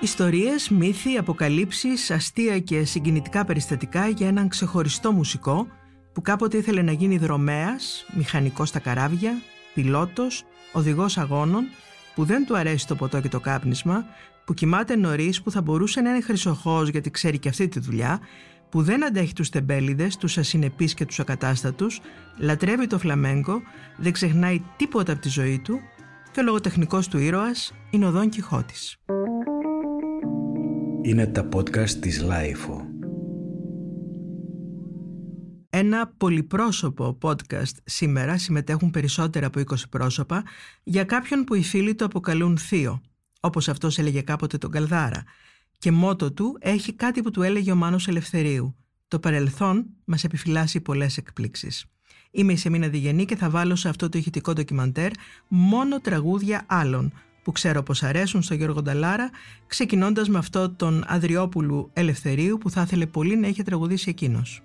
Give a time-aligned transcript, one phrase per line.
[0.00, 5.66] Ιστορίες, μύθοι, αποκαλύψεις, αστεία και συγκινητικά περιστατικά για έναν ξεχωριστό μουσικό
[6.12, 9.32] που κάποτε ήθελε να γίνει δρομέας, μηχανικός στα καράβια,
[9.74, 11.64] πιλότος, οδηγός αγώνων,
[12.14, 14.04] που δεν του αρέσει το ποτό και το κάπνισμα,
[14.44, 18.20] που κοιμάται νωρίς, που θα μπορούσε να είναι χρυσοχός γιατί ξέρει και αυτή τη δουλειά,
[18.68, 22.00] που δεν αντέχει τους τεμπέληδες, τους ασυνεπείς και τους ακατάστατους,
[22.38, 23.62] λατρεύει το φλαμέγκο,
[23.96, 25.80] δεν ξεχνάει τίποτα από τη ζωή του
[26.32, 28.96] και ο λογοτεχνικός του ήρωας είναι ο Δόν Κιχώτης.
[31.06, 32.86] Είναι τα podcast της LiFO.
[35.70, 40.44] Ένα πολυπρόσωπο podcast σήμερα συμμετέχουν περισσότερα από 20 πρόσωπα
[40.82, 43.00] για κάποιον που οι φίλοι του αποκαλούν θείο,
[43.40, 45.24] όπως αυτός έλεγε κάποτε τον Καλδάρα.
[45.78, 48.76] Και μότο του έχει κάτι που του έλεγε ο Μάνος Ελευθερίου.
[49.08, 51.84] Το παρελθόν μας επιφυλάσσει πολλές εκπλήξεις.
[52.30, 55.10] Είμαι η Σεμίνα Διγενή και θα βάλω σε αυτό το ηχητικό ντοκιμαντέρ
[55.48, 57.12] μόνο τραγούδια άλλων
[57.46, 59.30] που ξέρω πως αρέσουν στο Γιώργο Νταλάρα,
[59.66, 64.62] ξεκινώντας με αυτό τον Αδριόπουλου Ελευθερίου που θα ήθελε πολύ να είχε τραγουδήσει εκείνος.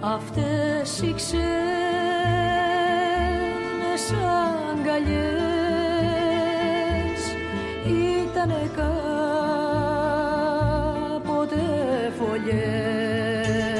[0.00, 1.42] Αυτές οι ξένες
[4.72, 5.18] αγκαλιές
[7.86, 8.70] ήτανε
[11.16, 11.60] κάποτε
[12.18, 13.77] φωλιές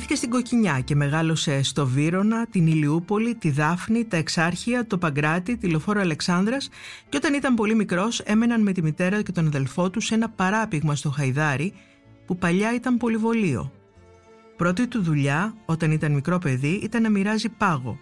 [0.00, 5.56] Γεννήθηκε στην Κοκκινιά και μεγάλωσε στο Βύρονα, την Ηλιούπολη, τη Δάφνη, τα Εξάρχεια, το Παγκράτη,
[5.56, 6.68] τη Λοφόρο Αλεξάνδρας
[7.08, 10.28] και όταν ήταν πολύ μικρός έμεναν με τη μητέρα και τον αδελφό τους σε ένα
[10.28, 11.72] παράπηγμα στο Χαϊδάρι
[12.26, 13.72] που παλιά ήταν πολυβολείο.
[14.56, 17.98] Πρώτη του δουλειά, όταν ήταν μικρό παιδί, ήταν να μοιράζει πάγο.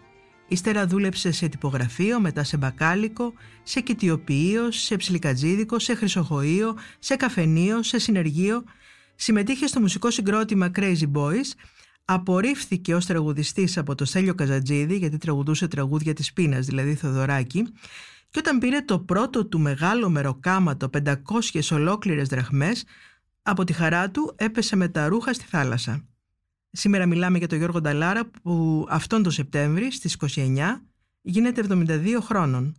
[0.48, 3.32] Ύστερα δούλεψε σε τυπογραφείο, μετά σε μπακάλικο,
[3.62, 8.64] σε κοιτιοποιείο, σε ψιλικατζίδικο, σε χρυσοχοείο, σε καφενείο, σε συνεργείο.
[9.14, 11.52] Συμμετείχε στο μουσικό συγκρότημα Crazy Boys,
[12.10, 17.62] απορρίφθηκε ως τραγουδιστής από το Στέλιο Καζατζίδη γιατί τραγουδούσε τραγούδια της πείνας, δηλαδή Θοδωράκη
[18.30, 21.14] και όταν πήρε το πρώτο του μεγάλο μεροκάματο 500
[21.70, 22.84] ολόκληρες δραχμές
[23.42, 26.04] από τη χαρά του έπεσε με τα ρούχα στη θάλασσα.
[26.70, 30.58] Σήμερα μιλάμε για τον Γιώργο Νταλάρα που αυτόν τον Σεπτέμβρη στις 29
[31.20, 32.76] γίνεται 72 χρόνων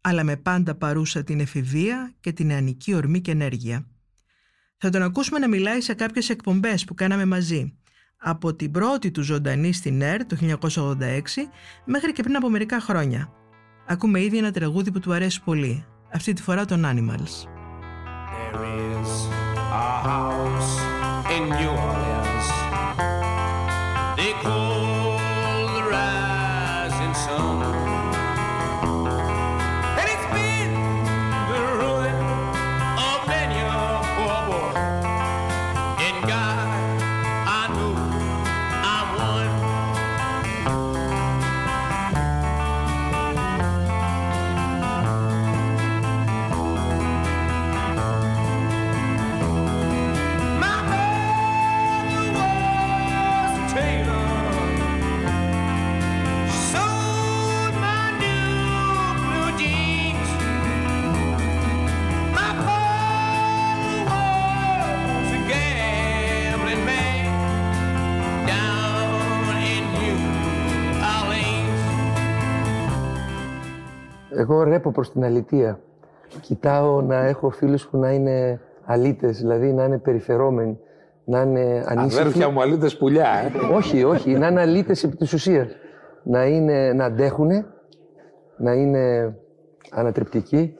[0.00, 3.86] αλλά με πάντα παρούσα την εφηβεία και την νεανική ορμή και ενέργεια.
[4.76, 7.76] Θα τον ακούσουμε να μιλάει σε κάποιες εκπομπές που κάναμε μαζί
[8.22, 10.98] από την πρώτη του ζωντανή στην ΕΡ το 1986
[11.84, 13.32] μέχρι και πριν από μερικά χρόνια.
[13.86, 17.46] Ακούμε ήδη ένα τραγούδι που του αρέσει πολύ, αυτή τη φορά των Animals.
[18.52, 19.10] There is
[19.56, 20.72] a house
[21.36, 22.61] in New Orleans.
[74.42, 75.80] Εγώ ρέπω προς την αλητεία.
[76.40, 80.78] Κοιτάω να έχω φίλους που να είναι αλήτες, δηλαδή να είναι περιφερόμενοι,
[81.24, 82.20] να είναι ανήσυχοι.
[82.20, 83.74] Αδέρφια μου, αλήτες πουλιά, ε.
[83.74, 85.68] Όχι, όχι, να είναι αλήτες επί της ουσίας.
[86.22, 87.50] Να, είναι, να αντέχουν,
[88.56, 89.36] να είναι
[89.90, 90.76] ανατρεπτικοί,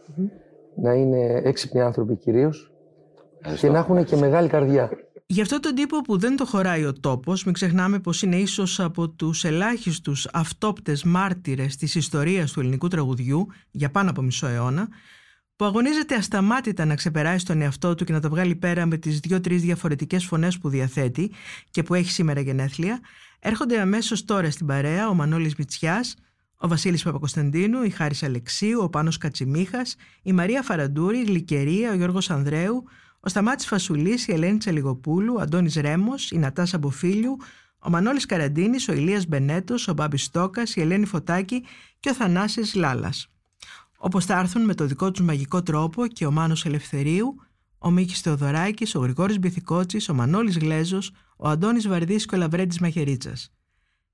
[0.75, 2.73] να είναι έξυπνοι άνθρωποι κυρίως
[3.57, 4.91] και να έχουν και μεγάλη καρδιά.
[5.33, 8.81] Για αυτό τον τύπο που δεν το χωράει ο τόπος, μην ξεχνάμε πως είναι ίσως
[8.81, 14.89] από τους ελάχιστους αυτόπτες μάρτυρες της ιστορίας του ελληνικού τραγουδιού για πάνω από μισό αιώνα,
[15.57, 19.19] που αγωνίζεται ασταμάτητα να ξεπεράσει τον εαυτό του και να το βγάλει πέρα με τις
[19.19, 21.33] δύο-τρεις διαφορετικές φωνές που διαθέτει
[21.71, 23.01] και που έχει σήμερα γενέθλια,
[23.39, 26.15] έρχονται αμέσως τώρα στην παρέα ο Μανώλης Μητσιάς,
[26.57, 31.95] Ο Βασίλης Παπακοσταντίνου, η Χάρης Αλεξίου, ο Πάνος Κατσιμίχας, η Μαρία Φαραντούρη, η Γλυκερία, ο
[31.95, 32.85] Γιώργος Ανδρέου,
[33.25, 37.37] ο Σταμάτης Φασουλής, η Ελένη Τσαλιγοπούλου, ο Αντώνης Ρέμος, η Νατάσα Μποφίλιου,
[37.79, 41.65] ο Μανώλης Καραντίνης, ο Ηλίας Μπενέτος, ο Μπάμπης Στόκας, η Ελένη Φωτάκη
[42.01, 43.29] και ο Θανάσης Λάλας.
[43.97, 47.35] Όπως θα έρθουν με το δικό τους μαγικό τρόπο και ο Μάνος Ελευθερίου,
[47.79, 52.79] ο Μίκης Θεοδωράκης, ο Γρηγόρης Μπιθικότσης, ο Μανώλης Γλέζος, ο Αντώνης Βαρδής και ο Λαβρέντης
[52.79, 53.53] Μαχαιρίτσας.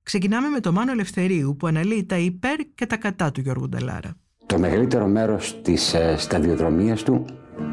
[0.02, 4.16] Ξεκινάμε με το Μάνο Ελευθερίου που αναλύει τα υπέρ και τα κατά του Γιώργου Νταλάρα.
[4.46, 7.24] Το μεγαλύτερο μέρος της ε, σταδιοδρομίας του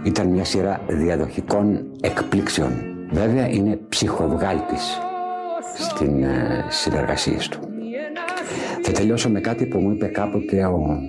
[0.04, 2.72] ήταν μια σειρά διαδοχικών εκπλήξεων.
[3.12, 5.00] Βέβαια είναι ψυχοβγάλτης
[5.78, 7.60] στην ε, συνεργασία του.
[8.82, 11.00] Θα τελειώσω με κάτι που μου είπε κάποτε ο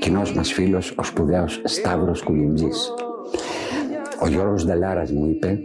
[0.00, 2.90] κοινός μας φίλος, ο σπουδαίος Σταύρος Κουλιντζής.
[4.22, 5.58] Ο Γιώργος Νταλάρας μου είπε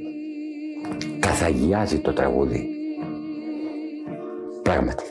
[1.19, 2.69] «Καθαγιάζει το τραγούδι».
[4.62, 5.03] Πράγματι.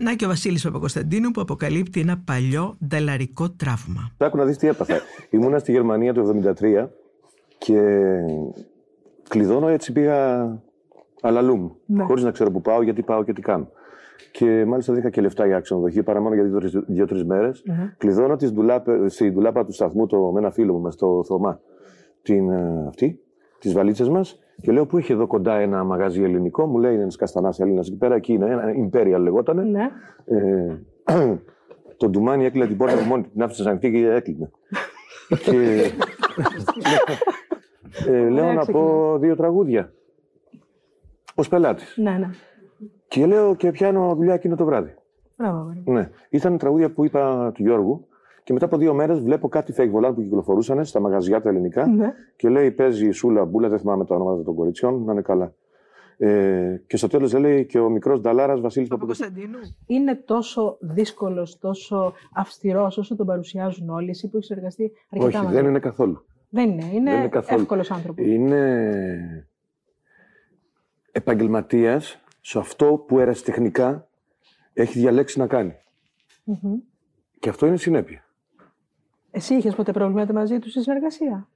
[0.00, 4.10] Να και ο Βασίλης Παπακοσταντίνου που αποκαλύπτει ένα παλιό νταλαρικό τραύμα.
[4.18, 5.00] Άκου να δεις τι έπαθα.
[5.30, 6.22] Ήμουνα στη Γερμανία το
[6.60, 6.88] 1973
[7.58, 7.80] και
[9.28, 10.48] κλειδώνω έτσι πήγα
[11.22, 11.70] αλαλούμ.
[11.86, 12.02] Ναι.
[12.04, 13.68] Χωρίς να ξέρω που πάω, γιατί πάω και τι κάνω.
[14.32, 17.62] Και μάλιστα δεν είχα και λεφτά για ξενοδοχείο παρά μόνο για δύο- δύο-τρεις μέρες.
[17.98, 21.60] Κλειδώνω τις ντουλάπε- στη ντουλάπα του σταθμού το, με ένα φίλο μου, μες στο Θωμά,
[22.22, 23.20] την, ε, αυτή,
[23.58, 24.38] τις βαλίτσες μας.
[24.60, 27.88] Και λέω: Πού έχει εδώ κοντά ένα μαγαζί ελληνικό; Μου λέει: Είναι ένας καστανάς Έλληνας
[27.88, 28.14] εκεί πέρα.
[28.14, 28.46] Εκεί είναι.
[28.46, 29.62] Ένα Imperial λεγότανε.
[29.62, 29.90] Ναι.
[30.24, 30.76] Ε,
[31.96, 34.50] το ντουμάνι έκλεινε την πόρτα μου μόνη του, την άφησε ανοιχτή και έκλεινε.
[35.44, 35.92] και,
[38.06, 39.92] ε, λέω να πω δύο τραγούδια.
[41.34, 41.96] Ω πελάτης.
[41.96, 42.30] Ναι, ναι.
[43.08, 44.94] Και λέω και πιάνω δουλειά εκείνο το βράδυ.
[45.36, 45.82] Μπράβο, αγόρι.
[45.84, 46.10] Ναι.
[46.28, 48.08] Ήταν τραγούδια που είπα του Γιώργου
[48.50, 51.86] και μετά από δύο μέρες βλέπω κάτι fake volant που κυκλοφορούσαν στα μαγαζιά τα ελληνικά
[51.86, 52.12] Ναι.
[52.36, 55.54] και λέει παίζει η Σούλα Μπούλα, δεν θυμάμαι τα ονόματα των κοριτσιών, να είναι καλά.
[56.16, 59.46] Ε, και στο τέλος λέει και ο μικρός Νταλάρας Βασίλης Παπακοσταντίνου.
[59.46, 60.00] Παπακοσταντίνου.
[60.02, 64.10] Είναι τόσο δύσκολος, τόσο αυστηρός όσο τον παρουσιάζουν όλοι.
[64.10, 65.56] Εσύ που έχεις εργαστεί αρκετά Όχι, μαζί.
[65.56, 66.24] δεν είναι καθόλου.
[66.48, 66.84] Δεν είναι.
[66.92, 67.60] Είναι, Δεν είναι καθόλου.
[67.60, 68.26] εύκολος άνθρωπος.
[68.26, 69.46] Είναι
[71.12, 74.08] επαγγελματίας σε αυτό που ερασιτεχνικά
[74.72, 75.74] έχει διαλέξει να κάνει.
[77.38, 78.24] Και αυτό είναι συνέπεια.
[79.30, 81.48] Εσύ είχες ποτέ προβλήματα μαζί τους στη συνεργασία;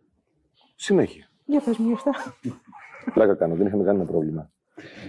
[0.74, 1.28] Συνέχεια.
[1.44, 2.12] Για πες μου γι' αυτά.
[3.14, 4.50] Πλάκα κάνω, δεν είχαμε κανένα πρόβλημα.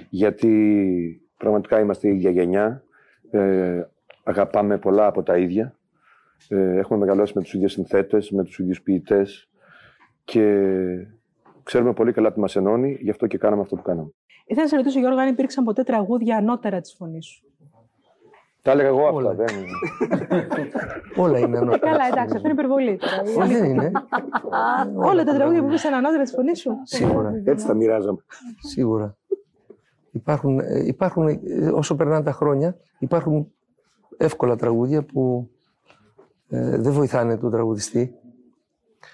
[0.10, 2.84] Γιατί πραγματικά είμαστε η ίδια γενιά.
[3.32, 3.84] Ε,
[4.24, 5.76] αγαπάμε πολλά από τα ίδια.
[6.48, 9.50] Ε, έχουμε μεγαλώσει με τους ίδιους συνθέτες, με τους ίδιους ποιητές
[10.24, 10.68] και
[11.64, 14.10] ξέρουμε πολύ καλά τι μας ενώνει, γι' αυτό και κάναμε αυτό που κάναμε.
[14.46, 17.46] Ήθελα να σε ρωτήσω, Γιώργο, αν υπήρξαν ποτέ τραγούδια ανώτερα της φωνής σου;
[18.66, 19.34] Τα έλεγα εγώ αυτά, Όλα.
[19.34, 19.48] δεν...
[21.16, 21.92] Όλα είναι Ε, ανώτερα.
[21.92, 22.98] καλά, εντάξει, αυτό είναι υπερβολή.
[22.98, 23.16] τώρα.
[23.26, 23.60] Η Όχι, αλήθεια.
[23.60, 23.92] δεν είναι.
[24.96, 26.72] Όλα τα τραγούδια που είπες ανώτερα τη φωνή σου.
[26.84, 27.42] Σίγουρα.
[27.44, 28.18] Έτσι τα μοιράζαμε.
[28.60, 29.16] Σίγουρα.
[30.12, 31.40] Υπάρχουν, ε, υπάρχουν, ε,
[31.74, 33.52] όσο περνάνε τα χρόνια, υπάρχουν
[34.18, 35.50] εύκολα τραγούδια που
[36.50, 38.16] ε, δεν βοηθάνε τον τραγουδιστή.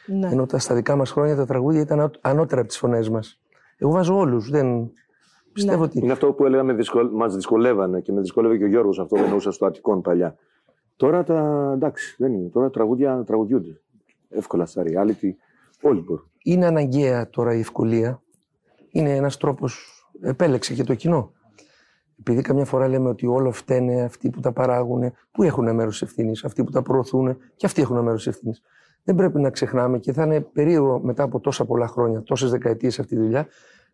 [0.05, 0.27] Ναι.
[0.31, 3.39] Ενώ τα, στα δικά μας χρόνια τα τραγούδια ήταν ανώ- ανώτερα από τις φωνές μας.
[3.77, 4.49] Εγώ βάζω όλους.
[4.49, 4.91] Δεν...
[5.53, 5.83] Πιστεύω Ναι.
[5.83, 7.09] ότι Είναι αυτό που έλεγα, με δυσκολ...
[7.13, 10.35] μας δυσκολεύανε και με δυσκολεύει και ο Γιώργος αυτό που εννοούσα στο Αττικόν παλιά.
[10.95, 12.49] Τώρα τα εντάξει, δεν είναι.
[12.49, 13.81] Τώρα τραγούδια τραγουδιούνται.
[14.29, 15.29] Εύκολα στα reality.
[15.81, 16.29] Όλοι μπορούν.
[16.43, 18.21] είναι αναγκαία τώρα η ευκολία.
[18.89, 21.31] Είναι ένας τρόπος, επέλεξε και το κοινό.
[22.19, 26.43] Επειδή καμιά φορά λέμε ότι όλο φταίνε αυτοί που τα παράγουν, που έχουν μέρος ευθύνης,
[26.43, 28.61] αυτοί που τα προωθούν και αυτοί έχουν μέρος ευθύνης.
[29.03, 32.99] Δεν πρέπει να ξεχνάμε και θα είναι περίεργο μετά από τόσα πολλά χρόνια, τόσες δεκαετίες
[32.99, 33.47] αυτή τη δουλειά,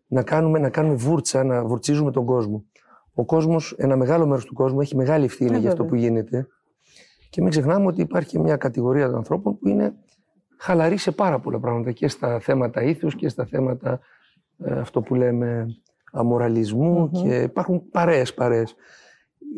[0.08, 2.64] να κάνουμε, να κάνουμε βούρτσα, να βουρτσίζουμε τον κόσμο.
[3.14, 6.08] Ο κόσμος, ένα μεγάλο μέρος του κόσμου έχει μεγάλη ευθύνη Ε, για αυτό που βέβαια.
[6.08, 6.46] γίνεται.
[7.30, 9.94] Και μην ξεχνάμε ότι υπάρχει και μια κατηγορία των ανθρώπων που είναι
[10.58, 14.00] χαλαρή σε πάρα πολλά πράγματα και στα θέματα ήθους και στα θέματα
[14.64, 15.66] ε, αυτό που λέμε
[16.12, 18.74] αμοραλισμού και υπάρχουν παρέες παρέες.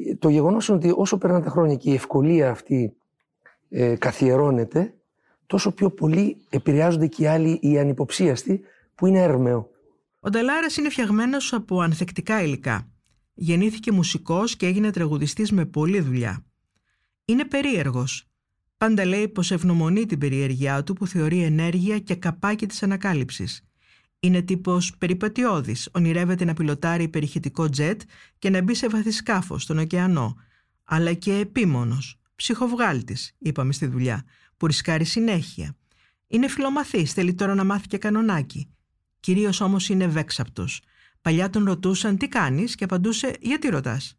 [0.06, 2.96] Ε, Το γεγονός είναι ότι όσο περνάνε τα χρόνια και η ευκολία αυτή
[3.68, 4.94] ε, καθιερώνεται,
[5.46, 8.60] τόσο πιο πολύ επηρεάζονται και οι άλλοι οι ανυποψίαστοι
[8.94, 9.68] που είναι έρμεο.
[10.22, 12.88] Ο Νταλάρας είναι φτιαγμένος από ανθεκτικά υλικά.
[13.34, 16.44] Γεννήθηκε μουσικός και έγινε τραγουδιστής με πολλή δουλειά.
[17.24, 18.24] Είναι περίεργος.
[18.76, 23.64] Πάντα λέει πως ευνομονεί την περιέργειά του που θεωρεί ενέργεια και καπάκι της ανακάλυψης.
[24.20, 28.00] Είναι τύπος περιπατιώδης, ονειρεύεται να πιλωτάρει υπερηχητικό τζετ
[28.38, 30.36] και να μπει σε βαθύ σκάφος στον ωκεανό.
[30.84, 34.24] Αλλά και επίμονος, ψυχοβγάλτης, είπαμε στη δουλειά,
[34.56, 35.76] που ρισκάρει συνέχεια.
[36.26, 38.70] Είναι φιλομαθής, θέλει τώρα να μάθει και κανονάκι.
[39.20, 40.82] Κυρίως όμως είναι βέξαπτος.
[41.22, 44.18] Παλιά τον ρωτούσαν τι κάνεις; και απαντούσε γιατί ρωτάς;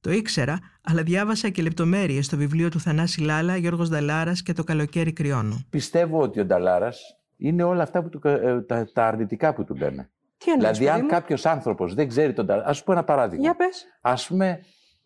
[0.00, 4.64] Το ήξερα, αλλά διάβασα και λεπτομέρειες στο βιβλίο του Θανάση Λάλα, Γιώργος Δαλάρας και το
[4.64, 5.64] καλοκαίρι κρυώνω.
[5.70, 7.00] Πιστεύω ότι ο Νταλάρας
[7.36, 10.10] είναι όλα αυτά που του, ε, τα, τα αρνητικά που του λένε.
[10.38, 12.68] Τι εννοείς, δηλαδή, παιδί αν μου; κάποιος άνθρωπος δεν ξέρει τον Νταλάρα.
[12.68, 13.44] Α πω ένα παράδειγμα.
[13.44, 13.84] Για πες.
[14.00, 14.60] Α πούμε,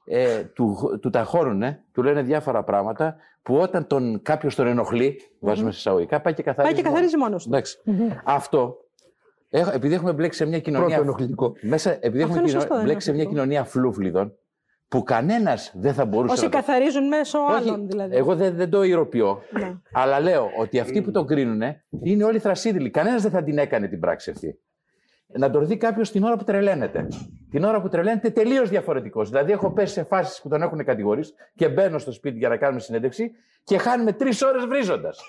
[0.05, 5.17] ε, του, του τα χώρουνε, του λένε διάφορα πράγματα που όταν τον, κάποιος τον ενοχλεί,
[5.41, 6.75] βάζουμε σε εισαγωγικά, πάει και καθαρίζει.
[6.75, 7.49] Πάει και καθαρίζει μόνος του.
[7.49, 7.79] Εντάξει.
[8.25, 8.77] Αυτό, έχω,
[9.73, 10.87] επειδή έχουμε μπλέξει σε μια κοινωνία...
[10.87, 11.53] Πρώτο ενοχλητικό.
[11.61, 14.39] Μέσα, επειδή Αυτό έχουμε είναι κοινο- σωστό, δεν μπλέξει σε μια είναι κοινωνία φλούφλιδων,
[14.89, 18.17] που κανένας δεν θα μπορούσε Όσοι να το καθαρίζουν μέσω όχι, άλλων δηλαδή.
[18.17, 19.43] εγώ δεν, δεν το ηρωποιώ.
[19.51, 19.75] Ναι.
[19.93, 21.63] Αλλά λέω ότι αυτοί που τον κρίνουν
[22.03, 22.91] είναι όλοι θρασίδηλοι.
[22.91, 24.59] Κανένας δεν θα την έκανε την πράξη αυτή.
[25.27, 27.07] Να τον δει κάποιος την ώρα που τρελαίνεται.
[27.51, 29.29] Την ώρα που τρελαίνεται τελείως διαφορετικός.
[29.31, 32.57] Δηλαδή, έχω πέσει σε φάσεις που τον έχουν κατηγορήσει και μπαίνω στο σπίτι για να
[32.57, 33.31] κάνουμε συνέντευξη
[33.65, 35.21] και χάνουμε τρεις ώρες βρίζοντας.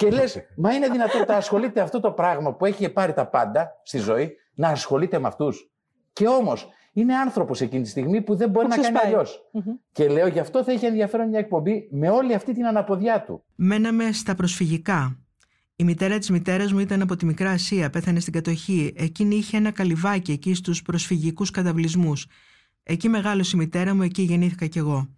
[0.00, 3.80] Και λες, μα είναι δυνατόν να ασχολείται αυτό το πράγμα που έχει πάρει τα πάντα
[3.82, 5.70] στη ζωή, να ασχολείται με αυτούς.
[6.12, 9.12] Και όμως είναι άνθρωπος εκείνη τη στιγμή που δεν μπορεί Που να κάνει ξεσπάει.
[9.12, 9.50] αλλιώς.
[9.92, 13.44] Και λέω, γι' αυτό θα είχε ενδιαφέρον μια εκπομπή με όλη αυτή την αναποδιά του.
[13.54, 15.18] Μέναμε στα προσφυγικά.
[15.76, 18.92] Η μητέρα της μητέρας μου ήταν από τη Μικρά Ασία, πέθανε στην κατοχή.
[18.96, 22.26] Εκείνη είχε ένα καλυβάκι εκεί στους προσφυγικούς καταβλισμούς.
[22.82, 25.08] Εκεί μεγάλωσε η μητέρα μου, εκεί γεννήθηκα κι εγώ.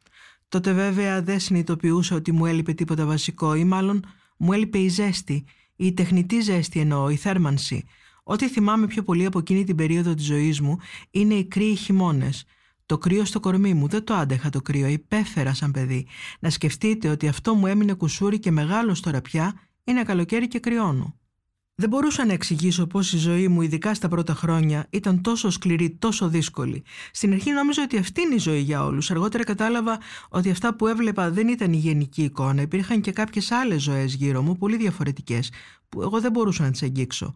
[0.48, 4.04] Τότε βέβαια δεν συνειδητοποιούσα ότι μου έλειπε τίποτα βασικό ή μάλλον
[4.42, 5.44] μου έλειπε η ζέστη,
[5.76, 7.84] η τεχνητή ζέστη εννοώ, η θέρμανση.
[8.22, 10.78] Ό,τι θυμάμαι πιο πολύ από εκείνη την περίοδο της ζωής μου
[11.10, 12.44] είναι οι κρύοι χειμώνες.
[12.86, 16.06] Το κρύο στο κορμί μου, δεν το άντεχα το κρύο, υπέφερα σαν παιδί.
[16.40, 21.16] Να σκεφτείτε ότι αυτό μου έμεινε κουσούρι και μεγάλος τώρα πια είναι καλοκαίρι και κρυώνω.
[21.82, 25.90] Δεν μπορούσα να εξηγήσω πώς η ζωή μου, ειδικά στα πρώτα χρόνια, ήταν τόσο σκληρή,
[25.90, 26.82] τόσο δύσκολη.
[27.12, 29.10] Στην αρχή νόμιζα ότι αυτή είναι η ζωή για όλους.
[29.10, 29.98] Αργότερα κατάλαβα
[30.28, 32.62] ότι αυτά που έβλεπα δεν ήταν η γενική εικόνα.
[32.62, 35.50] Υπήρχαν και κάποιες άλλες ζωές γύρω μου, πολύ διαφορετικές,
[35.88, 37.34] που εγώ δεν μπορούσα να τις αγγίξω.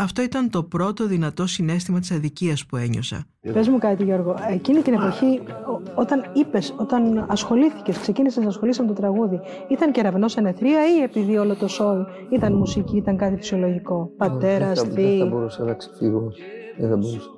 [0.00, 3.24] Αυτό ήταν το πρώτο δυνατό συνέστημα της αδικίας που ένιωσα.
[3.52, 8.82] Πες μου κάτι Γιώργο, εκείνη την εποχή ο- όταν είπες, όταν ασχολήθηκες, ξεκίνησες να ασχολείσαι
[8.82, 13.36] με το τραγούδι, ήταν κεραυνός ενεθρία ή επειδή όλο το σοου ήταν μουσική, ήταν κάτι
[13.36, 15.28] φυσιολογικό, πατέρας, δεν, θα, δεν θα θείοι.
[15.32, 16.24] μπορούσα να ξεφύγω.
[16.26, 16.42] όχι.
[16.78, 17.28] Δεν θα μπορούσα.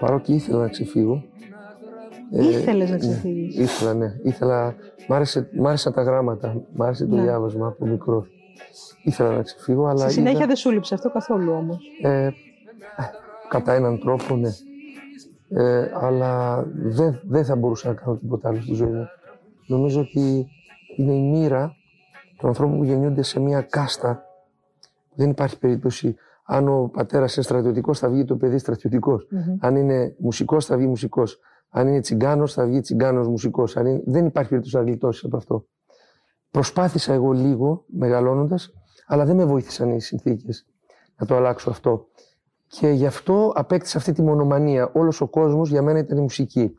[0.00, 1.22] Παρότι ήθελα να ξεφύγω.
[2.30, 3.56] Ήθελες να ναι, ξεφύγεις.
[3.58, 4.06] ήθελα, ναι.
[4.22, 4.74] Ήθελα,
[5.08, 7.22] μ, άρεσε, μ' άρεσαν τα γράμματα, μ' άρεσε το Ναι.
[7.22, 8.26] διάβασμα από μικρός.
[9.02, 9.98] Ήθελα να ξεφύγω, αλλά.
[10.00, 11.78] Στη συνέχεια είδα- δεν σου λείψε αυτό καθόλου όμως.
[12.02, 12.30] Ε,
[13.48, 14.50] κατά έναν τρόπο, ναι.
[15.50, 19.06] Ε, αλλά δεν, δεν θα μπορούσα να κάνω τίποτα άλλο στη ζωή μου.
[19.66, 20.46] Νομίζω ότι
[20.96, 21.74] είναι η μοίρα
[22.38, 24.22] των ανθρώπων που γεννιούνται σε μια κάστα.
[25.14, 26.16] Δεν υπάρχει περίπτωση.
[26.44, 29.28] Αν ο πατέρας είναι στρατιωτικός, θα βγει το παιδί στρατιωτικός.
[29.60, 31.38] Αν είναι μουσικός, θα βγει μουσικός.
[31.70, 33.74] Αν είναι τσιγκάνος, θα βγει τσιγκάνος μουσικός.
[33.74, 34.02] Είναι...
[34.06, 35.64] Δεν υπάρχει περίπτωση να γλιτώσεις από αυτό.
[36.50, 38.72] Προσπάθησα εγώ λίγο, μεγαλώνοντας,
[39.06, 40.66] αλλά δεν με βοήθησαν οι συνθήκες
[41.16, 42.06] να το αλλάξω αυτό.
[42.66, 44.90] Και γι' αυτό απέκτησα αυτή τη μονομανία.
[44.92, 46.74] Όλος ο κόσμος για μένα ήταν η μουσική.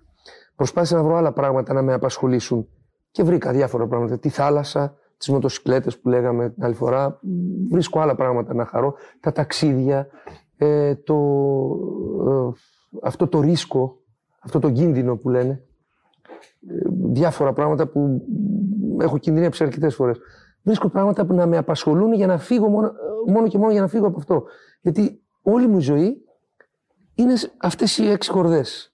[0.56, 2.68] Προσπάθησα να βρω άλλα πράγματα να με απασχολήσουν
[3.12, 4.20] και βρήκα διάφορα πράγματα.
[4.20, 7.20] Τη θάλασσα, τις μοτοσυκλέτες που λέγαμε την άλλη φορά.
[7.70, 8.94] Βρίσκω άλλα πράγματα να χαρώ.
[9.20, 10.08] Τα ταξίδια,
[10.58, 11.16] ε, το,
[12.28, 12.60] ε,
[13.04, 13.98] αυτό το ρίσκο,
[14.40, 15.64] αυτό το κίνδυνο που λένε.
[16.68, 16.74] Ε,
[17.12, 18.22] διάφορα πράγματα που
[19.02, 20.18] έχω κινδυνεύσει αρκετές φορές.
[20.64, 22.92] Βρίσκω πράγματα που να με απασχολούν για να φύγω μόνο,
[23.28, 24.44] μόνο και μόνο για να φύγω από αυτό.
[24.82, 26.18] Γιατί όλη μου η ζωή
[27.16, 28.94] είναι αυτές οι έξι χορδές.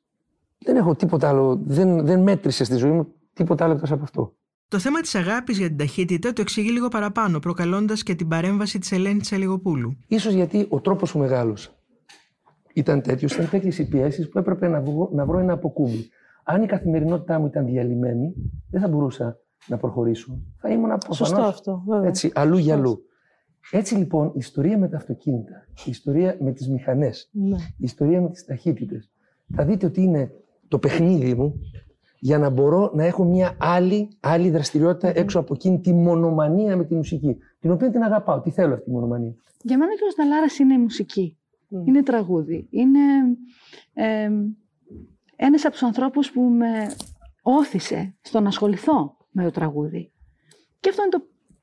[0.58, 4.36] Δεν έχω τίποτα άλλο, δεν, δεν μέτρησες στη ζωή μου τίποτα άλλο εκτός από αυτό.
[4.68, 8.80] Το θέμα της αγάπης για την ταχύτητα το εξηγεί λίγο παραπάνω, προκαλώντας και την παρέμβαση
[8.80, 9.98] της Ελένη Τσαλιγοπούλου.
[10.08, 11.70] Ίσως γιατί ο τρόπος που μεγάλωσα
[12.74, 16.10] ήταν τέτοιος, ήταν τέτοιες οι πιέσεις που έπρεπε να βρω, να βρω ένα αποκούμπι.
[16.44, 18.34] Αν η καθημερινότητά μου ήταν διαλυμένη,
[18.72, 20.40] δεν θα μπορούσα να προχωρήσω.
[20.58, 22.08] Θα ήμουν προφανώς, Σωστό αυτό, βέβαια.
[22.10, 22.90] Έτσι, αλλού για Σωστό.
[22.90, 23.06] αλλού.
[23.72, 27.56] Έτσι λοιπόν, η ιστορία με τα αυτοκίνητα, η ιστορία με τις μηχανές, Ναι.
[27.56, 29.12] η ιστορία με τις ταχύτητες,
[29.56, 30.32] θα δείτε ότι είναι
[30.68, 31.60] το παιχνίδι μου
[32.20, 36.84] για να μπορώ να έχω μια άλλη, άλλη δραστηριότητα έξω από εκείνη τη μονομανία με
[36.86, 40.12] τη μουσική, την οποία την αγαπάω, τη θέλω αυτή τη μονομανία; Για μένα και ο
[40.12, 41.38] Σταλάρας είναι η μουσική.
[41.86, 42.68] Είναι τραγούδι.
[42.70, 43.00] Είναι
[43.94, 44.30] ε,
[45.36, 46.92] ένας από τους ανθρώπους που με
[47.42, 50.12] όθησε στο να ασχοληθώ με το τραγούδι.
[50.80, 51.22] Και αυτό είναι το,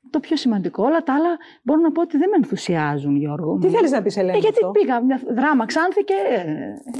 [0.09, 0.83] το πιο σημαντικό.
[0.83, 3.57] Όλα τα άλλα μπορώ να πω ότι δεν με ενθουσιάζουν, Γιώργο.
[3.57, 3.73] Τι μου.
[3.73, 6.43] θέλεις να πεις, Ελένη, Ε, γιατί αυτό; πήγα μια δράμα Ξάνθη και ε,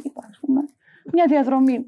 [0.03, 0.61] είπα, ας πούμε,
[1.13, 1.85] μια διαδρομή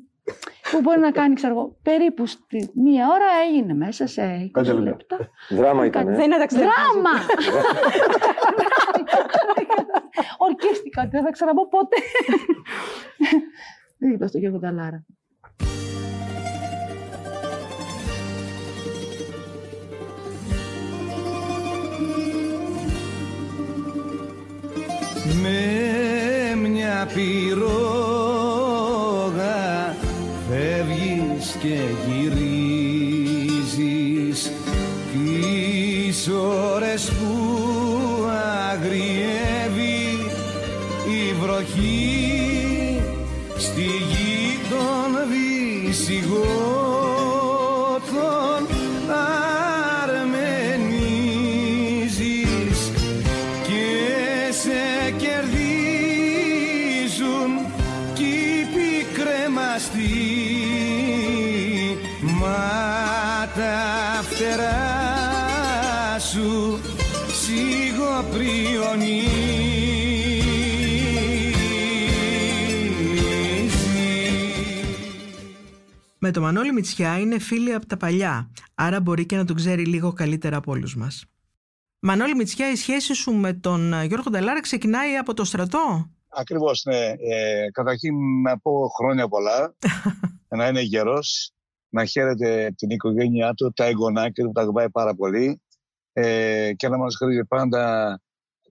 [0.72, 4.74] που μπορεί να κάνει, ξέρω εγώ, περίπου στη μία ώρα έγινε μέσα σε 20 Πέντε
[4.74, 4.82] λεπτά.
[4.84, 5.30] λεπτά.
[5.50, 6.06] Δράμα ήταν.
[6.06, 6.82] Δεν είναι ταξιδιωτικό.
[6.92, 7.10] Δράμα!
[10.38, 11.96] Ορκίστηκα ότι δεν θα ξαναπώ ποτέ.
[14.00, 15.06] Δεν είπα στο Γιώργο Νταλάρα.
[25.46, 27.66] Με μια πυρόγα.
[30.50, 33.60] Φεύγεις και γυρίζεις.
[35.12, 36.28] Τις
[36.74, 37.34] ώρες που
[38.72, 40.04] αγριεύει
[41.08, 43.02] η βροχή.
[43.58, 43.88] Στη
[76.36, 80.14] το Μανώλη Μητσιά είναι φίλοι από τα παλιά, άρα μπορεί και να τον ξέρει λίγο
[80.14, 81.26] καλύτερα από όλους μας.
[82.00, 86.84] Μανώλη Μητσιά, η σχέση σου με τον ε, Γιώργο Νταλάρα ξεκινάει από το στρατό; Ακριβώς,
[86.86, 87.06] ναι.
[87.06, 89.76] Ε, καταρχήν να πω χρόνια πολλά,
[90.58, 91.52] να είναι γερός,
[91.90, 95.62] να χαίρεται την οικογένειά του, τα εγγονάκια του, που τα αγαπάει πάρα πολύ
[96.14, 98.20] ε, και να μας χρήζει πάντα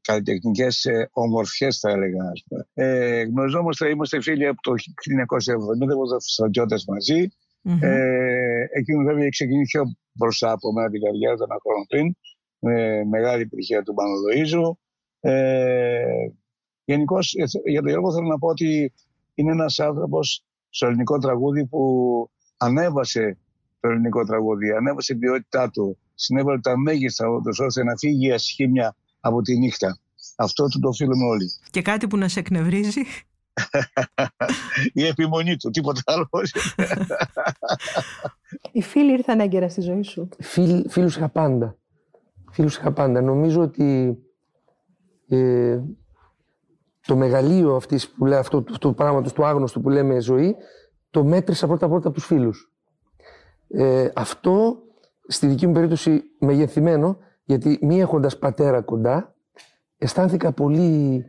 [0.01, 2.25] καλλιτεχνικές ε, ομορφιές, θα έλεγα.
[2.33, 2.67] Ας πούμε.
[2.75, 7.29] Ε, γνωριζόμαστε, είμαστε φίλοι από το 1970, είμαστε στρατιώτες μαζί.
[7.65, 7.79] Mm-hmm.
[7.81, 12.17] Ε, εκείνο βέβαια έχει ξεκινήσει πιο μπροστά από μένα την καρδιά, ένα χρόνος πριν,
[12.59, 14.79] με μεγάλη επιτυχία του Πανοδοίζου.
[15.21, 16.29] Ε,
[16.85, 18.93] Γενικώς για τον Γιώργο θέλω να πω ότι
[19.35, 21.81] είναι ένας άνθρωπος στο ελληνικό τραγούδι που
[22.57, 23.39] ανέβασε
[23.81, 27.27] το ελληνικό τραγούδι, ανέβασε την ποιότητά του, συνέβαλε τα μέγιστα
[27.67, 29.99] ώστε να φύγει η ασχήμια από τη νύχτα.
[30.37, 31.47] Αυτό του το οφείλουμε όλοι.
[31.71, 33.01] Και κάτι που να σε εκνευρίζει.
[34.93, 36.29] Η επιμονή του, τίποτα άλλο.
[38.73, 40.29] Οι φίλοι ήρθαν έγκαιρα στη ζωή σου.
[40.41, 41.77] Φίλ, φίλους είχα πάντα.
[42.51, 43.21] Φίλους είχα πάντα.
[43.21, 44.19] Νομίζω ότι
[45.29, 45.81] ε,
[47.07, 50.57] το μεγαλείο αυτής που λέει αυτό το, το πράγματος του άγνωστου που λέμε ζωή
[51.11, 52.73] το μέτρησα πρώτα πρώτα από τους φίλους.
[53.69, 54.83] Ε, αυτό
[55.27, 59.35] στη δική μου περίπτωση μεγεθυμένο γιατί μη έχοντας πατέρα κοντά,
[59.99, 61.25] αισθάνθηκα πολύ,